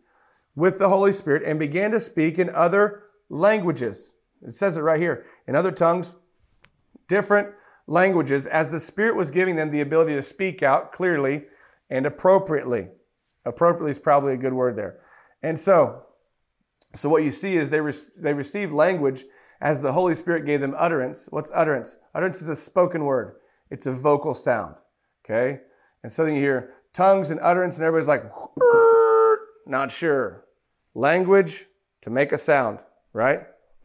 [0.57, 4.15] with the Holy Spirit, and began to speak in other languages.
[4.43, 6.15] It says it right here in other tongues,
[7.09, 7.49] different
[7.87, 11.45] languages, as the Spirit was giving them the ability to speak out clearly
[11.91, 12.89] and appropriately.
[13.45, 15.01] Appropriately is probably a good word there.
[15.43, 16.07] And so,
[16.95, 19.25] so what you see is they, re- they received language
[19.61, 21.27] as the Holy Spirit gave them utterance.
[21.31, 21.97] What's utterance?
[22.15, 23.37] Utterance is a spoken word.
[23.71, 24.77] It's a vocal sound.
[25.25, 25.61] Okay?
[26.03, 28.25] And so then you hear tongues and utterance, and everybody's like,
[29.67, 30.45] not sure.
[30.95, 31.67] Language
[32.03, 32.81] to make a sound,
[33.13, 33.43] right?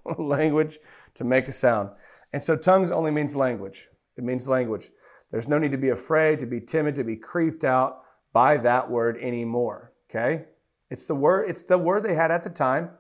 [0.18, 0.80] language
[1.16, 1.89] to make a sound.
[2.34, 3.88] And so tongues only means language.
[4.18, 4.89] It means language.
[5.32, 8.01] There's no need to be afraid, to be timid, to be creeped out
[8.34, 9.93] by that word anymore.
[10.10, 10.45] Okay?
[10.89, 12.91] It's the word, it's the word they had at the time,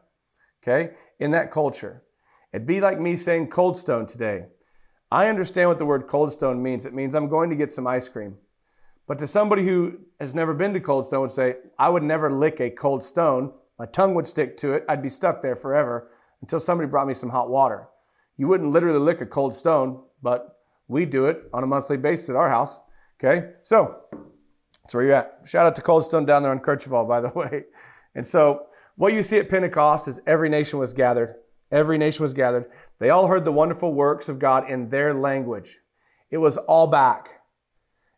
[0.61, 2.03] okay, in that culture.
[2.51, 4.47] It'd be like me saying cold stone today.
[5.09, 6.85] I understand what the word cold stone means.
[6.85, 8.35] It means I'm going to get some ice cream.
[9.07, 12.29] But to somebody who has never been to Cold Stone would say, I would never
[12.29, 13.53] lick a cold stone.
[13.79, 14.83] My tongue would stick to it.
[14.89, 16.09] I'd be stuck there forever
[16.41, 17.87] until somebody brought me some hot water.
[18.37, 22.29] You wouldn't literally lick a cold stone, but we do it on a monthly basis
[22.29, 22.79] at our house.
[23.19, 24.03] Okay, so
[24.83, 25.39] that's where you're at.
[25.43, 27.65] Shout out to Cold Stone down there on Kercheval, by the way.
[28.15, 31.35] And so what you see at Pentecost is every nation was gathered.
[31.71, 32.71] Every nation was gathered.
[32.99, 35.79] They all heard the wonderful works of God in their language.
[36.29, 37.41] It was all back.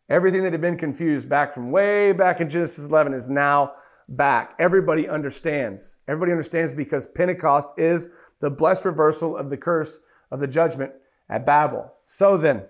[0.08, 3.72] Everything that had been confused back from way back in Genesis 11 is now
[4.10, 4.54] back.
[4.58, 5.96] Everybody understands.
[6.08, 8.08] Everybody understands because Pentecost is
[8.40, 10.00] the blessed reversal of the curse
[10.30, 10.92] of the judgment
[11.28, 11.92] at Babel.
[12.06, 12.64] So then,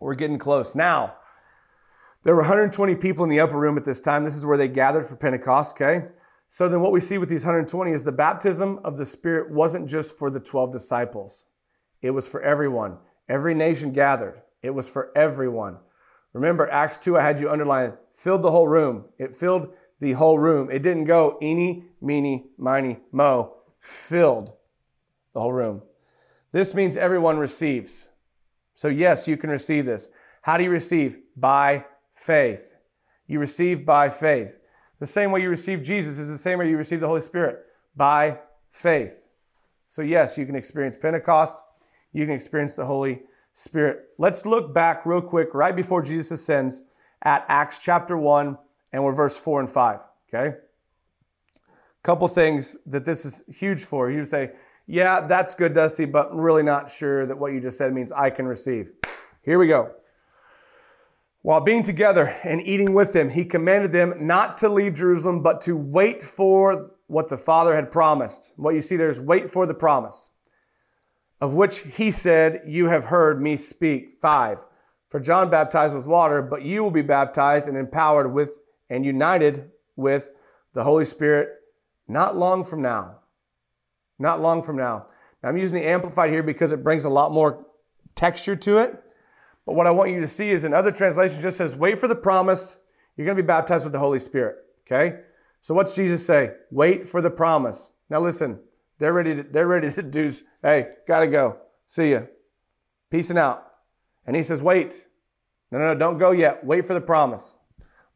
[0.00, 0.74] we're getting close.
[0.74, 1.16] Now,
[2.24, 4.24] there were 120 people in the upper room at this time.
[4.24, 6.06] This is where they gathered for Pentecost, okay?
[6.48, 9.88] So then what we see with these 120 is the baptism of the Spirit wasn't
[9.88, 11.46] just for the 12 disciples.
[12.00, 12.98] It was for everyone.
[13.28, 14.42] Every nation gathered.
[14.62, 15.78] It was for everyone.
[16.32, 19.06] Remember Acts 2, I had you underline, filled the whole room.
[19.18, 19.74] It filled
[20.04, 20.70] the whole room.
[20.70, 23.54] It didn't go eeny, meeny, miny, mo.
[23.80, 24.52] Filled
[25.32, 25.82] the whole room.
[26.52, 28.06] This means everyone receives.
[28.74, 30.08] So yes, you can receive this.
[30.42, 31.18] How do you receive?
[31.36, 32.76] By faith.
[33.26, 34.58] You receive by faith.
[35.00, 37.60] The same way you receive Jesus is the same way you receive the Holy Spirit
[37.96, 38.40] by
[38.70, 39.28] faith.
[39.86, 41.62] So, yes, you can experience Pentecost,
[42.12, 43.22] you can experience the Holy
[43.54, 44.00] Spirit.
[44.18, 46.82] Let's look back real quick, right before Jesus ascends,
[47.22, 48.58] at Acts chapter 1,
[48.94, 50.06] and we're verse 4 and 5.
[50.32, 50.56] Okay?
[52.04, 54.08] Couple things that this is huge for.
[54.08, 54.52] You say,
[54.86, 58.12] yeah, that's good, Dusty, but I'm really not sure that what you just said means
[58.12, 58.92] I can receive.
[59.42, 59.92] Here we go.
[61.42, 65.60] While being together and eating with them, he commanded them not to leave Jerusalem, but
[65.62, 68.52] to wait for what the Father had promised.
[68.56, 70.30] What you see there is wait for the promise,
[71.40, 74.20] of which he said, You have heard me speak.
[74.20, 74.64] Five.
[75.08, 78.60] For John baptized with water, but you will be baptized and empowered with
[78.90, 80.32] and united with
[80.72, 81.50] the Holy Spirit
[82.08, 83.20] not long from now.
[84.18, 85.06] Not long from now.
[85.42, 85.48] now.
[85.48, 87.66] I'm using the Amplified here because it brings a lot more
[88.14, 89.02] texture to it.
[89.66, 92.08] But what I want you to see is in other translations just says, wait for
[92.08, 92.76] the promise.
[93.16, 94.56] You're going to be baptized with the Holy Spirit.
[94.86, 95.20] Okay?
[95.60, 96.52] So what's Jesus say?
[96.70, 97.90] Wait for the promise.
[98.10, 98.60] Now listen,
[98.98, 100.32] they're ready to, they're ready to do,
[100.62, 101.58] hey, gotta go.
[101.86, 102.22] See ya.
[103.10, 103.64] Peacing out.
[104.26, 105.06] And he says, wait.
[105.70, 106.64] No, no, no, don't go yet.
[106.64, 107.54] Wait for the promise.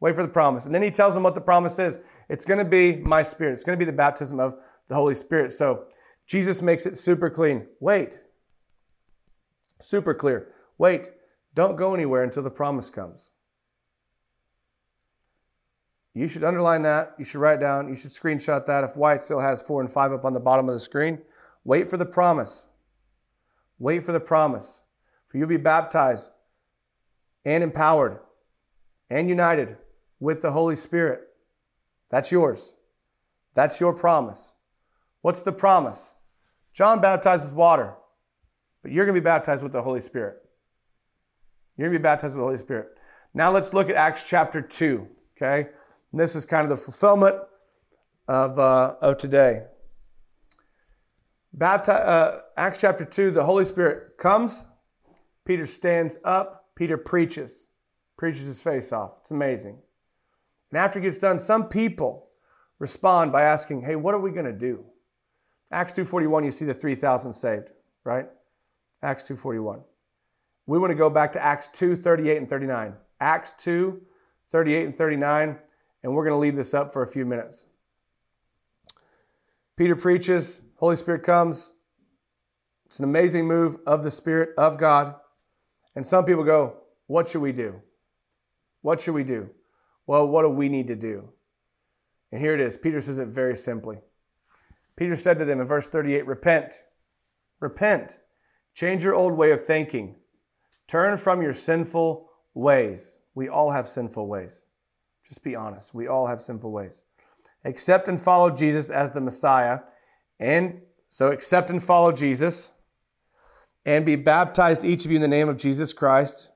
[0.01, 0.65] Wait for the promise.
[0.65, 1.99] And then he tells them what the promise is.
[2.29, 3.53] It's going to be my spirit.
[3.53, 4.55] It's going to be the baptism of
[4.87, 5.51] the Holy Spirit.
[5.51, 5.87] So
[6.25, 7.67] Jesus makes it super clean.
[7.79, 8.21] Wait.
[9.81, 10.53] Super clear.
[10.77, 11.11] Wait.
[11.53, 13.31] Don't go anywhere until the promise comes.
[16.13, 17.15] You should underline that.
[17.17, 17.89] You should write it down.
[17.89, 18.83] You should screenshot that.
[18.83, 21.19] If White still has four and five up on the bottom of the screen,
[21.63, 22.67] wait for the promise.
[23.79, 24.81] Wait for the promise.
[25.27, 26.31] For you'll be baptized
[27.45, 28.19] and empowered
[29.09, 29.77] and united
[30.19, 31.21] with the Holy Spirit.
[32.09, 32.75] That's yours.
[33.53, 34.53] That's your promise.
[35.21, 36.13] What's the promise?
[36.73, 37.95] John baptized with water,
[38.81, 40.37] but you're going to be baptized with the Holy Spirit.
[41.75, 42.89] You're going to be baptized with the Holy Spirit.
[43.33, 45.07] Now let's look at Acts chapter 2,
[45.37, 45.69] okay?
[46.11, 47.35] And this is kind of the fulfillment
[48.27, 49.63] of, uh, of today.
[51.57, 54.65] Bapti- uh, Acts chapter 2, the Holy Spirit comes,
[55.45, 57.67] Peter stands up, Peter preaches,
[58.17, 59.17] preaches his face off.
[59.21, 59.79] It's amazing.
[60.71, 62.29] And after it gets done, some people
[62.79, 64.85] respond by asking, hey, what are we going to do?
[65.71, 67.71] Acts 2.41, you see the 3,000 saved,
[68.03, 68.25] right?
[69.01, 69.83] Acts 2.41.
[70.65, 72.93] We want to go back to Acts 2, 38 and 39.
[73.19, 74.01] Acts 2,
[74.49, 75.59] 38 and 39,
[76.03, 77.67] and we're going to leave this up for a few minutes.
[79.75, 81.71] Peter preaches, Holy Spirit comes.
[82.85, 85.15] It's an amazing move of the Spirit of God.
[85.95, 87.81] And some people go, What should we do?
[88.81, 89.49] What should we do?
[90.09, 91.29] Well, what do we need to do?
[92.31, 92.79] And here it is.
[92.79, 93.99] Peter says it very simply.
[94.95, 96.83] Peter said to them in verse 38 Repent,
[97.59, 98.17] repent,
[98.73, 100.15] change your old way of thinking,
[100.87, 103.17] turn from your sinful ways.
[103.35, 104.63] We all have sinful ways.
[105.27, 105.93] Just be honest.
[105.93, 107.03] We all have sinful ways.
[107.63, 109.81] Accept and follow Jesus as the Messiah.
[110.39, 112.71] And so accept and follow Jesus
[113.85, 116.49] and be baptized, each of you, in the name of Jesus Christ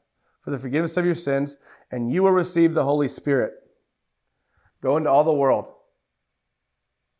[0.43, 1.58] for the forgiveness of your sins,
[1.94, 3.54] and you will receive the Holy Spirit.
[4.82, 5.72] Go into all the world.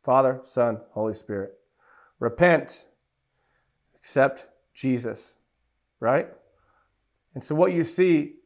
[0.02, 1.52] Father, Son, Holy Spirit.
[2.20, 2.86] Repent.
[3.96, 5.36] Accept Jesus.
[6.00, 6.28] Right?
[7.36, 8.38] And so, what you see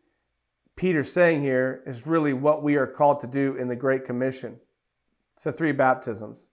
[0.75, 4.59] Peter saying here is really what we are called to do in the Great Commission.
[5.35, 6.49] It's the three baptisms.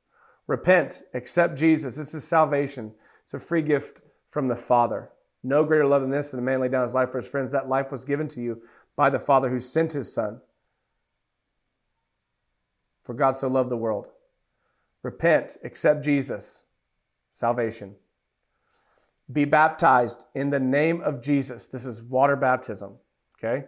[0.47, 1.97] Repent, accept Jesus.
[1.97, 2.95] This is salvation.
[3.25, 5.11] It's a free gift from the Father.
[5.43, 7.51] No greater love than this that a man laid down his life for his friends.
[7.53, 8.63] That life was given to you
[8.97, 10.41] by the Father who sent his Son.
[13.03, 14.07] For God so loved the world.
[15.03, 16.65] Repent, accept Jesus,
[17.31, 17.95] salvation.
[19.33, 21.67] Be baptized in the name of Jesus.
[21.67, 22.97] This is water baptism,
[23.39, 23.67] okay?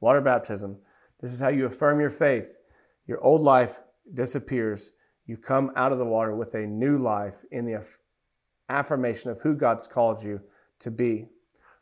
[0.00, 0.78] Water baptism.
[1.20, 2.56] This is how you affirm your faith.
[3.06, 3.80] Your old life
[4.14, 4.92] disappears.
[5.26, 7.84] You come out of the water with a new life in the
[8.68, 10.40] affirmation of who God's called you
[10.78, 11.28] to be.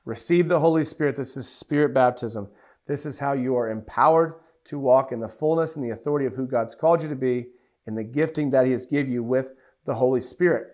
[0.09, 1.16] Receive the Holy Spirit.
[1.16, 2.48] This is spirit baptism.
[2.86, 6.34] This is how you are empowered to walk in the fullness and the authority of
[6.34, 7.48] who God's called you to be
[7.86, 9.52] in the gifting that He has given you with
[9.84, 10.68] the Holy Spirit.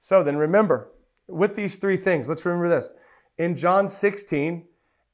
[0.00, 0.90] So then remember,
[1.28, 2.90] with these three things, let's remember this.
[3.38, 4.66] In John 16,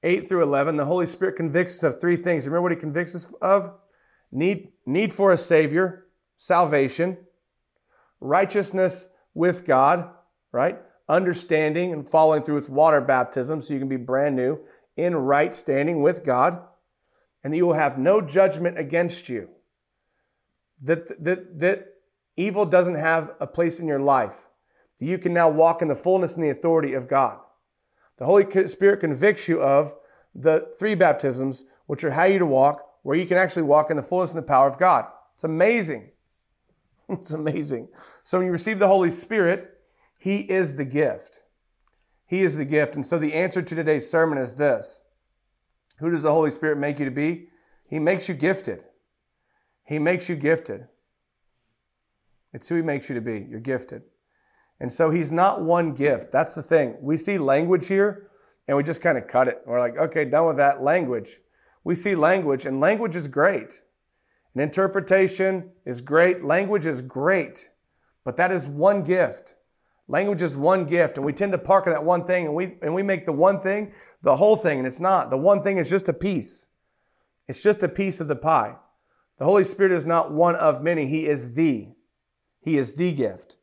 [0.02, 2.46] 8 through 11, the Holy Spirit convicts us of three things.
[2.46, 3.70] Remember what He convicts us of?
[4.30, 6.06] Need, need for a Savior,
[6.38, 7.18] salvation,
[8.18, 10.08] righteousness with God,
[10.52, 10.78] right?
[11.08, 14.60] Understanding and following through with water baptism so you can be brand new
[14.96, 16.62] in right standing with God
[17.42, 19.48] and that you will have no judgment against you.
[20.82, 21.94] That, that, that
[22.36, 24.46] evil doesn't have a place in your life.
[24.98, 27.38] That you can now walk in the fullness and the authority of God.
[28.18, 29.94] The Holy Spirit convicts you of
[30.34, 33.96] the three baptisms, which are how you to walk, where you can actually walk in
[33.96, 35.06] the fullness and the power of God.
[35.34, 36.10] It's amazing.
[37.08, 37.88] It's amazing.
[38.24, 39.71] So when you receive the Holy Spirit,
[40.22, 41.42] He is the gift.
[42.26, 42.94] He is the gift.
[42.94, 45.02] And so the answer to today's sermon is this
[45.98, 47.48] who does the Holy Spirit make you to be?
[47.88, 48.84] He makes you gifted.
[49.84, 50.86] He makes you gifted.
[52.52, 53.48] It's who He makes you to be.
[53.50, 54.02] You're gifted.
[54.78, 56.30] And so He's not one gift.
[56.30, 56.98] That's the thing.
[57.00, 58.30] We see language here
[58.68, 59.62] and we just kind of cut it.
[59.66, 61.38] We're like, okay, done with that language.
[61.82, 63.82] We see language, and language is great.
[64.54, 66.44] And interpretation is great.
[66.44, 67.70] Language is great.
[68.22, 69.56] But that is one gift.
[70.08, 72.76] Language is one gift, and we tend to park on that one thing, and we
[72.82, 73.92] and we make the one thing
[74.22, 75.30] the whole thing, and it's not.
[75.30, 76.68] The one thing is just a piece.
[77.48, 78.76] It's just a piece of the pie.
[79.38, 81.06] The Holy Spirit is not one of many.
[81.06, 81.88] He is the.
[82.60, 83.56] He is the gift.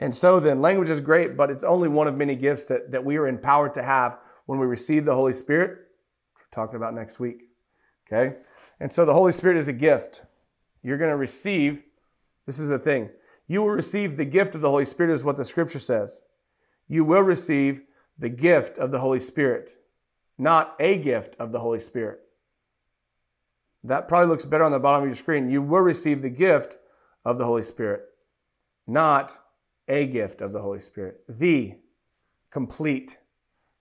[0.00, 3.04] And so then, language is great, but it's only one of many gifts that, that
[3.04, 5.70] we are empowered to have when we receive the Holy Spirit.
[6.36, 7.44] We're talking about next week.
[8.06, 8.36] Okay?
[8.80, 10.24] And so the Holy Spirit is a gift.
[10.82, 11.82] You're going to receive,
[12.46, 13.08] this is the thing,
[13.46, 16.22] you will receive the gift of the Holy Spirit, is what the scripture says.
[16.88, 17.82] You will receive
[18.18, 19.72] the gift of the Holy Spirit,
[20.38, 22.20] not a gift of the Holy Spirit.
[23.82, 25.50] That probably looks better on the bottom of your screen.
[25.50, 26.78] You will receive the gift
[27.24, 28.02] of the Holy Spirit,
[28.86, 29.36] not
[29.88, 31.20] a gift of the Holy Spirit.
[31.28, 31.74] The
[32.50, 33.18] complete,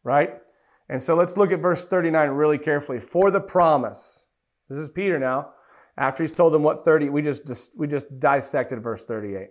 [0.04, 0.42] right?
[0.90, 3.00] And so let's look at verse 39 really carefully.
[3.00, 4.28] For the promise.
[4.68, 5.52] This is Peter now.
[5.98, 9.50] After he's told them what 30, we just, we just dissected verse 38.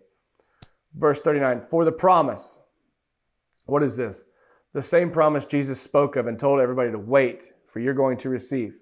[0.95, 2.59] Verse 39, for the promise.
[3.67, 4.25] What is this?
[4.73, 8.29] The same promise Jesus spoke of and told everybody to wait for you're going to
[8.29, 8.79] receive.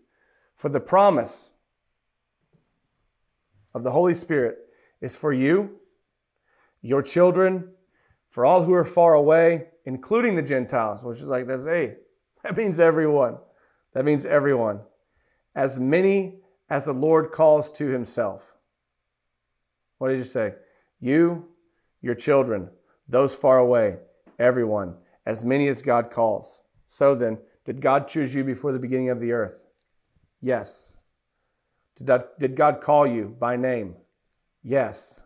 [0.57, 1.51] For the promise
[3.75, 4.59] of the Holy Spirit
[5.01, 5.79] is for you,
[6.83, 7.73] your children,
[8.29, 11.97] for all who are far away, including the Gentiles, which is like, that's, hey,
[12.43, 13.39] that means everyone.
[13.93, 14.83] That means everyone.
[15.55, 16.41] As many
[16.71, 18.57] as the Lord calls to himself.
[19.99, 20.55] What did you say?
[21.01, 21.49] You,
[22.01, 22.71] your children,
[23.09, 23.99] those far away,
[24.39, 24.97] everyone,
[25.27, 26.63] as many as God calls.
[26.87, 29.65] So then, did God choose you before the beginning of the earth?
[30.41, 30.97] Yes.
[32.03, 33.97] Did God call you by name?
[34.63, 35.21] Yes.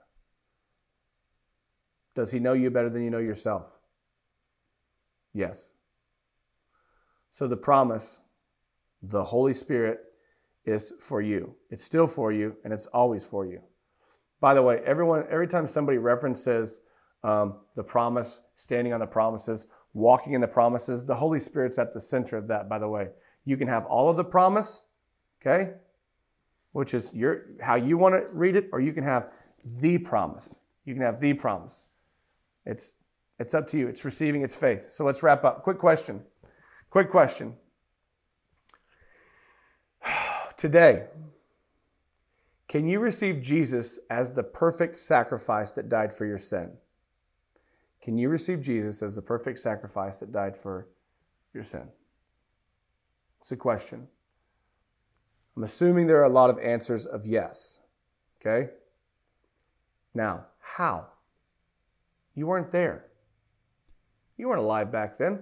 [2.17, 3.67] Does he know you better than you know yourself?
[5.33, 5.69] Yes.
[7.31, 8.23] So the promise,
[9.03, 10.01] the Holy Spirit,
[10.65, 11.57] is for you.
[11.71, 13.61] It's still for you, and it's always for you.
[14.41, 16.81] By the way, everyone, every time somebody references
[17.23, 21.93] um, the promise, standing on the promises, walking in the promises, the Holy Spirit's at
[21.93, 22.69] the center of that.
[22.69, 23.09] By the way,
[23.45, 24.83] you can have all of the promise,
[25.41, 25.73] okay,
[26.73, 29.31] which is your how you want to read it, or you can have
[29.81, 30.59] the promise.
[30.85, 31.85] You can have the promise.
[32.67, 32.95] It's
[33.39, 33.89] it's up to you.
[33.89, 34.93] It's receiving its faith.
[34.93, 35.63] So let's wrap up.
[35.63, 36.23] Quick question.
[36.91, 37.57] Quick question.
[40.57, 41.09] Today,
[42.69, 46.73] can you receive Jesus as the perfect sacrifice that died for your sin?
[48.01, 50.89] Can you receive Jesus as the perfect sacrifice that died for
[51.53, 51.89] your sin?
[53.41, 54.07] It's a question.
[55.57, 57.81] I'm assuming there are a lot of answers of yes.
[58.41, 58.71] Okay?
[60.15, 61.07] Now, how?
[62.35, 63.07] You weren't there.
[64.37, 65.41] You weren't alive back then.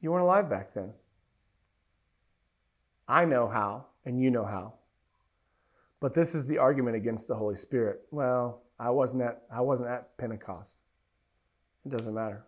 [0.00, 0.92] You weren't alive back then.
[3.08, 4.74] I know how, and you know how.
[6.00, 8.02] But this is the argument against the Holy Spirit.
[8.10, 10.82] Well, I wasn't at I wasn't at Pentecost.
[11.84, 12.44] It doesn't matter.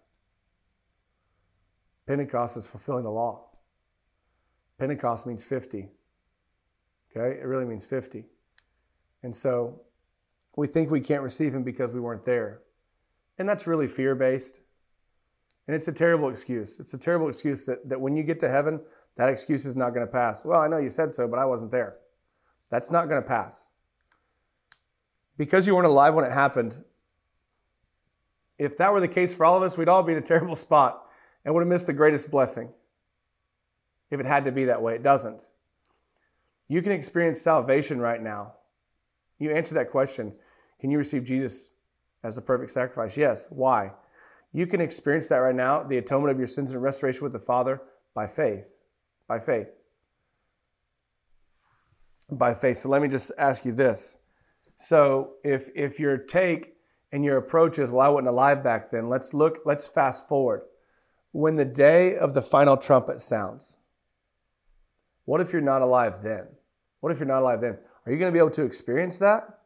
[2.06, 3.46] Pentecost is fulfilling the law.
[4.78, 5.88] Pentecost means 50.
[7.10, 7.38] Okay?
[7.38, 8.24] It really means 50.
[9.22, 9.80] And so
[10.56, 12.60] we think we can't receive him because we weren't there.
[13.38, 14.60] And that's really fear based.
[15.66, 16.78] And it's a terrible excuse.
[16.78, 18.80] It's a terrible excuse that, that when you get to heaven,
[19.16, 20.44] that excuse is not going to pass.
[20.44, 21.96] Well, I know you said so, but I wasn't there.
[22.70, 23.68] That's not going to pass.
[25.36, 26.76] Because you weren't alive when it happened,
[28.58, 30.56] if that were the case for all of us, we'd all be in a terrible
[30.56, 31.06] spot
[31.44, 32.72] and would have missed the greatest blessing.
[34.10, 35.48] If it had to be that way, it doesn't.
[36.68, 38.54] You can experience salvation right now.
[39.38, 40.32] You answer that question
[40.80, 41.72] Can you receive Jesus
[42.22, 43.16] as the perfect sacrifice?
[43.16, 43.48] Yes.
[43.50, 43.92] Why?
[44.52, 47.40] You can experience that right now, the atonement of your sins and restoration with the
[47.40, 47.82] Father
[48.14, 48.83] by faith
[49.28, 49.78] by faith.
[52.30, 52.78] By faith.
[52.78, 54.16] So let me just ask you this.
[54.76, 56.74] So if if your take
[57.12, 60.62] and your approach is, well, I wasn't alive back then, let's look, let's fast forward.
[61.32, 63.76] When the day of the final trumpet sounds,
[65.24, 66.46] what if you're not alive then?
[67.00, 67.78] What if you're not alive then?
[68.06, 69.60] Are you going to be able to experience that?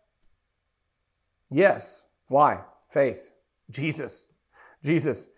[1.51, 2.05] Yes.
[2.29, 2.63] Why?
[2.91, 3.31] Faith.
[3.71, 4.29] Jesus.
[4.83, 5.29] Jesus.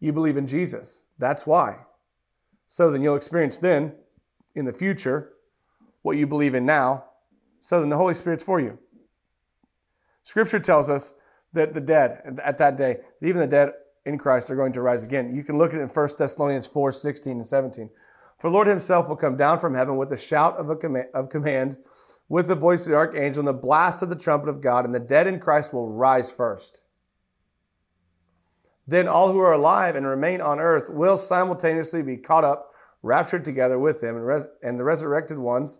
[0.00, 1.02] You believe in Jesus.
[1.18, 1.78] That's why.
[2.70, 3.92] So then you'll experience then,
[4.54, 5.32] in the future,
[6.02, 7.04] what you believe in now.
[7.58, 8.78] So then the Holy Spirit's for you.
[10.22, 11.12] Scripture tells us
[11.52, 13.72] that the dead at that day, that even the dead
[14.06, 15.34] in Christ are going to rise again.
[15.34, 17.90] You can look at it in 1 Thessalonians 4 16 and 17.
[18.38, 21.76] For Lord himself will come down from heaven with a shout of, a of command,
[22.28, 24.94] with the voice of the archangel, and the blast of the trumpet of God, and
[24.94, 26.82] the dead in Christ will rise first.
[28.90, 32.72] Then all who are alive and remain on earth will simultaneously be caught up,
[33.02, 35.78] raptured together with them, and, res- and the resurrected ones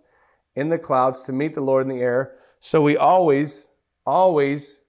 [0.54, 2.36] in the clouds to meet the Lord in the air.
[2.61, 3.66] So we always,
[4.06, 4.82] always,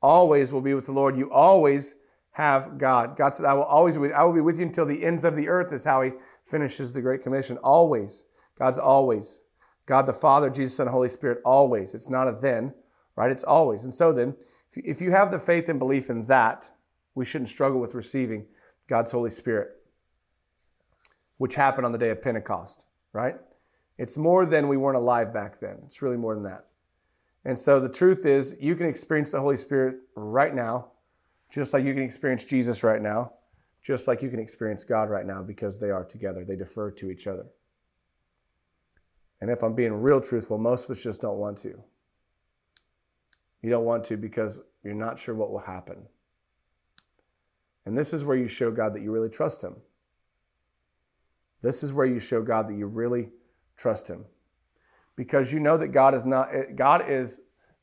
[0.00, 1.18] always will be with the Lord.
[1.18, 1.96] You always
[2.30, 3.16] have God.
[3.16, 5.24] God said, I will always be with, I will be with you until the ends
[5.24, 6.12] of the earth, is how he
[6.44, 7.56] finishes the Great Commission.
[7.64, 8.26] Always.
[8.56, 9.40] God's always.
[9.86, 11.94] God the Father, Jesus, and Holy Spirit, always.
[11.94, 12.72] It's not a then,
[13.16, 13.32] right?
[13.32, 13.82] It's always.
[13.82, 14.36] And so then,
[14.76, 16.70] If you have the faith and belief in that,
[17.14, 18.46] we shouldn't struggle with receiving
[18.86, 19.70] God's Holy Spirit,
[21.38, 23.36] which happened on the day of Pentecost, right?
[23.98, 25.78] It's more than we weren't alive back then.
[25.84, 26.66] It's really more than that.
[27.44, 30.88] And so the truth is, you can experience the Holy Spirit right now,
[31.50, 33.32] just like you can experience Jesus right now,
[33.82, 36.44] just like you can experience God right now, because they are together.
[36.44, 37.46] They defer to each other.
[39.40, 41.82] And if I'm being real truthful, most of us just don't want to.
[43.62, 46.06] You don't want to because you're not sure what will happen.
[47.86, 49.76] And this is where you show God that you really trust Him.
[51.62, 53.30] This is where you show God that you really
[53.76, 54.24] trust Him.
[55.16, 57.40] Because you know that God is not God is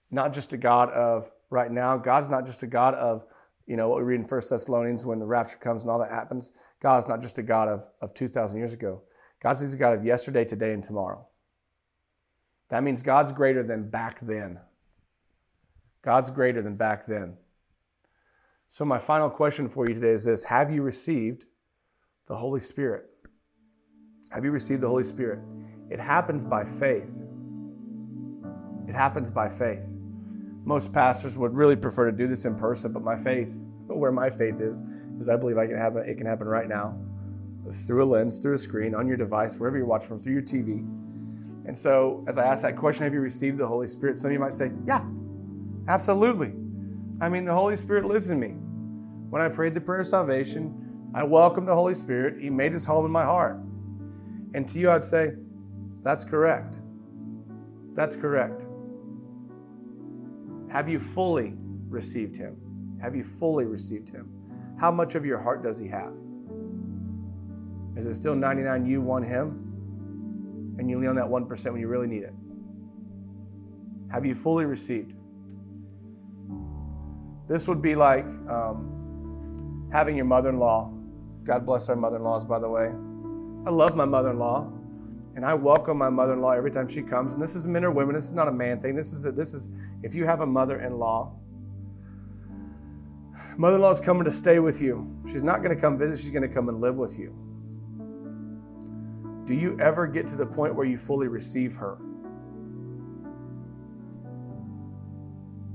[0.09, 1.97] not just a God of right now.
[1.97, 3.25] God's not just a God of,
[3.65, 6.09] you know, what we read in First Thessalonians when the rapture comes and all that
[6.09, 6.51] happens.
[6.79, 9.01] God's not just a God of, of 2,000 years ago.
[9.41, 11.27] God's a God of yesterday, today, and tomorrow.
[12.69, 14.59] That means God's greater than back then.
[16.01, 17.37] God's greater than back then.
[18.69, 21.45] So, my final question for you today is this Have you received
[22.27, 23.05] the Holy Spirit?
[24.31, 25.39] Have you received the Holy Spirit?
[25.89, 27.23] It happens by faith.
[28.87, 29.87] It happens by faith.
[30.65, 34.29] Most pastors would really prefer to do this in person, but my faith, where my
[34.29, 34.83] faith is,
[35.19, 36.99] is I believe I can happen, it can happen right now
[37.85, 40.41] through a lens, through a screen, on your device, wherever you're watching from, through your
[40.41, 40.79] TV.
[41.65, 44.19] And so, as I ask that question, have you received the Holy Spirit?
[44.19, 45.05] Some of you might say, Yeah,
[45.87, 46.53] absolutely.
[47.19, 48.55] I mean, the Holy Spirit lives in me.
[49.29, 52.39] When I prayed the prayer of salvation, I welcomed the Holy Spirit.
[52.39, 53.59] He made his home in my heart.
[54.53, 55.31] And to you, I'd say,
[56.03, 56.81] That's correct.
[57.93, 58.65] That's correct.
[60.69, 61.55] Have you fully
[61.89, 62.57] received him?
[63.01, 64.29] Have you fully received him?
[64.79, 66.13] How much of your heart does he have?
[67.95, 69.67] Is it still 99 you, one him?
[70.77, 72.33] and you lean on that 1% when you really need it?
[74.11, 75.15] Have you fully received?
[77.47, 80.93] This would be like um, having your mother in law.
[81.43, 82.87] God bless our mother in laws, by the way.
[83.65, 84.71] I love my mother in law,
[85.35, 87.33] and I welcome my mother in law every time she comes.
[87.33, 88.95] And this is men or women, this is not a man thing.
[88.95, 89.69] This is, a, this is
[90.03, 91.33] if you have a mother in law,
[93.57, 95.09] mother in law is coming to stay with you.
[95.25, 97.33] She's not going to come visit, she's going to come and live with you.
[99.45, 101.97] Do you ever get to the point where you fully receive her?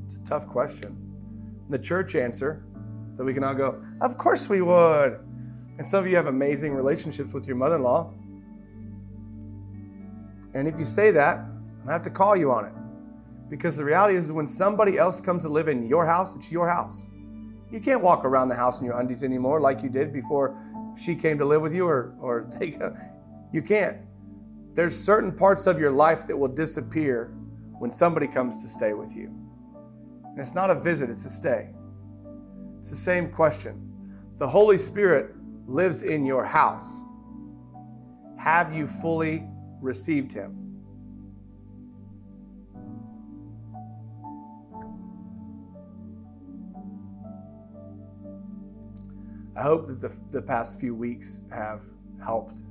[0.04, 1.11] It's a tough question.
[1.72, 2.62] The church answer
[3.16, 5.18] that we can all go, Of course we would.
[5.78, 8.12] And some of you have amazing relationships with your mother in law.
[10.52, 11.46] And if you say that,
[11.88, 12.74] I have to call you on it.
[13.48, 16.68] Because the reality is, when somebody else comes to live in your house, it's your
[16.68, 17.06] house.
[17.70, 20.54] You can't walk around the house in your undies anymore like you did before
[20.94, 22.76] she came to live with you, or, or they,
[23.50, 23.96] you can't.
[24.74, 27.32] There's certain parts of your life that will disappear
[27.78, 29.41] when somebody comes to stay with you.
[30.32, 31.70] And it's not a visit, it's a stay.
[32.78, 33.92] It's the same question.
[34.38, 35.34] The Holy Spirit
[35.66, 37.02] lives in your house.
[38.38, 39.46] Have you fully
[39.80, 40.58] received Him?
[49.54, 51.84] I hope that the, the past few weeks have
[52.24, 52.62] helped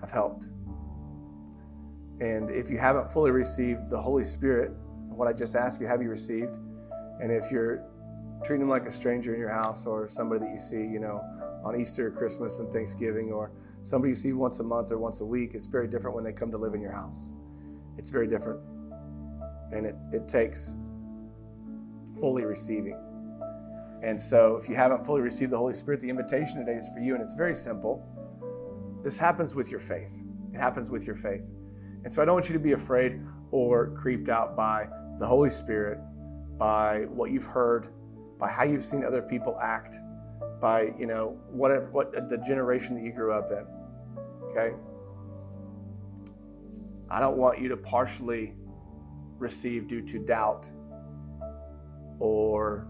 [0.00, 0.48] have helped.
[2.20, 4.72] And if you haven't fully received the Holy Spirit,
[5.16, 6.58] what I just asked you, have you received?
[7.20, 7.84] And if you're
[8.44, 11.22] treating them like a stranger in your house or somebody that you see, you know,
[11.64, 13.52] on Easter, Christmas, and Thanksgiving, or
[13.82, 16.32] somebody you see once a month or once a week, it's very different when they
[16.32, 17.30] come to live in your house.
[17.96, 18.60] It's very different.
[19.72, 20.74] And it, it takes
[22.20, 22.98] fully receiving.
[24.02, 27.00] And so, if you haven't fully received the Holy Spirit, the invitation today is for
[27.00, 28.06] you, and it's very simple.
[29.02, 30.20] This happens with your faith.
[30.52, 31.50] It happens with your faith.
[32.04, 34.88] And so I don't want you to be afraid or creeped out by
[35.18, 35.98] the Holy Spirit,
[36.58, 37.88] by what you've heard,
[38.38, 39.96] by how you've seen other people act,
[40.60, 43.66] by, you know, whatever what the generation that you grew up in.
[44.50, 44.76] Okay?
[47.10, 48.54] I don't want you to partially
[49.38, 50.70] receive due to doubt
[52.18, 52.88] or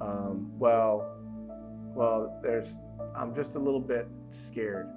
[0.00, 1.16] um, well,
[1.94, 2.76] well, there's
[3.14, 4.88] I'm just a little bit scared.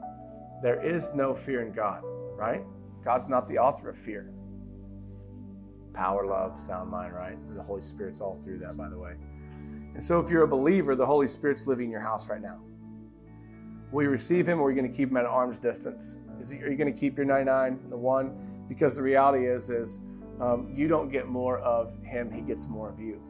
[0.64, 2.64] There is no fear in God, right?
[3.04, 4.32] God's not the author of fear.
[5.96, 7.38] Power, love, sound mind, right?
[7.56, 9.14] The Holy Spirit's all through that, by the way.
[9.94, 12.60] And so, if you're a believer, the Holy Spirit's living in your house right now.
[13.92, 16.18] Will you receive Him or are you going to keep Him at arm's distance?
[16.38, 18.66] Is he, are you going to keep your 99 and the one?
[18.68, 20.02] Because the reality is, is
[20.42, 23.22] um, you don't get more of Him, He gets more of you.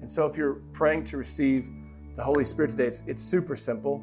[0.00, 1.68] And so, if you're praying to receive
[2.16, 4.02] the Holy Spirit today, it's, it's super simple.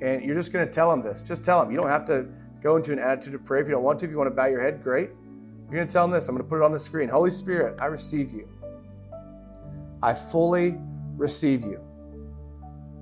[0.00, 1.22] And you're just going to tell him this.
[1.22, 1.70] Just tell him.
[1.70, 2.26] You don't have to
[2.62, 4.06] go into an attitude of prayer if you don't want to.
[4.06, 5.10] If you want to bow your head, great.
[5.70, 6.26] You're going to tell him this.
[6.28, 7.08] I'm going to put it on the screen.
[7.08, 8.48] Holy Spirit, I receive you.
[10.02, 10.76] I fully
[11.16, 11.80] receive you.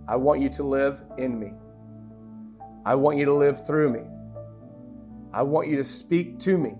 [0.06, 1.54] I want you to live in me.
[2.84, 4.02] I want you to live through me.
[5.32, 6.74] I want you to speak to me,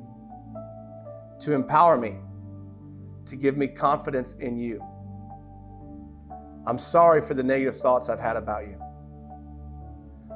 [1.41, 2.19] to empower me,
[3.25, 4.85] to give me confidence in you.
[6.67, 8.79] I'm sorry for the negative thoughts I've had about you,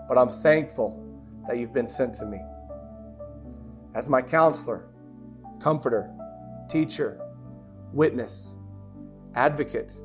[0.08, 0.98] but I'm thankful
[1.46, 2.40] that you've been sent to me.
[3.94, 4.86] As my counselor,
[5.62, 6.10] comforter,
[6.68, 7.20] teacher,
[7.92, 8.56] witness,
[9.34, 9.96] advocate,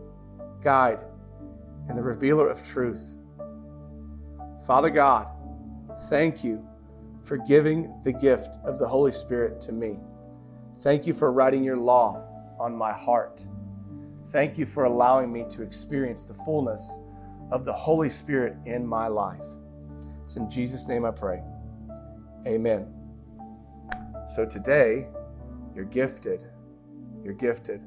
[0.61, 1.03] guide,
[1.89, 3.15] and the revealer of truth.
[4.65, 5.27] Father God,
[6.09, 6.65] thank you
[7.23, 9.99] for giving the gift of the Holy Spirit to me.
[10.79, 12.23] Thank you for writing your law
[12.59, 13.45] on my heart.
[14.27, 16.97] Thank you for allowing me to experience the fullness
[17.51, 19.41] of the Holy Spirit in my life.
[20.23, 21.41] It's in Jesus' name I pray.
[22.45, 22.93] Amen.
[24.27, 25.07] So today,
[25.77, 26.43] you're gifted.
[27.23, 27.83] You're gifted,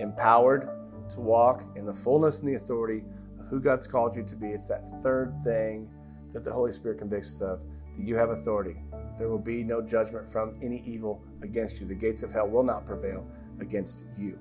[0.00, 0.68] empowered
[1.10, 3.04] to walk in the fullness and the authority
[3.38, 4.48] of who God's called you to be.
[4.48, 5.88] It's that third thing
[6.32, 7.60] that the Holy Spirit convicts us of
[7.96, 8.82] that you have authority.
[9.16, 11.86] There will be no judgment from any evil against you.
[11.86, 13.24] The gates of hell will not prevail
[13.60, 14.36] against you.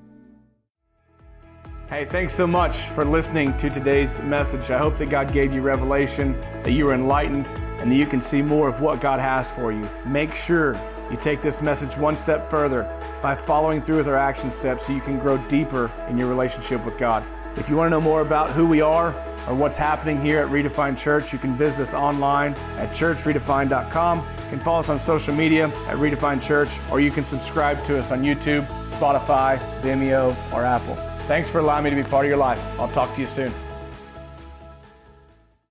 [1.90, 4.72] Hey, thanks so much for listening to today's message.
[4.72, 7.46] I hope that God gave you revelation, that you were enlightened,
[7.80, 9.88] and that you can see more of what God has for you.
[10.06, 10.74] Make sure
[11.12, 12.84] you take this message one step further
[13.22, 16.84] by following through with our action steps so you can grow deeper in your relationship
[16.86, 17.24] with God.
[17.58, 19.14] If you want to know more about who we are
[19.48, 24.20] or what's happening here at Redefined Church, you can visit us online at churchredefined.com.
[24.20, 27.98] You can follow us on social media at Redefined Church, or you can subscribe to
[27.98, 30.96] us on YouTube, Spotify, Vimeo, or Apple.
[31.28, 32.64] Thanks for allowing me to be part of your life.
[32.80, 33.52] I'll talk to you soon.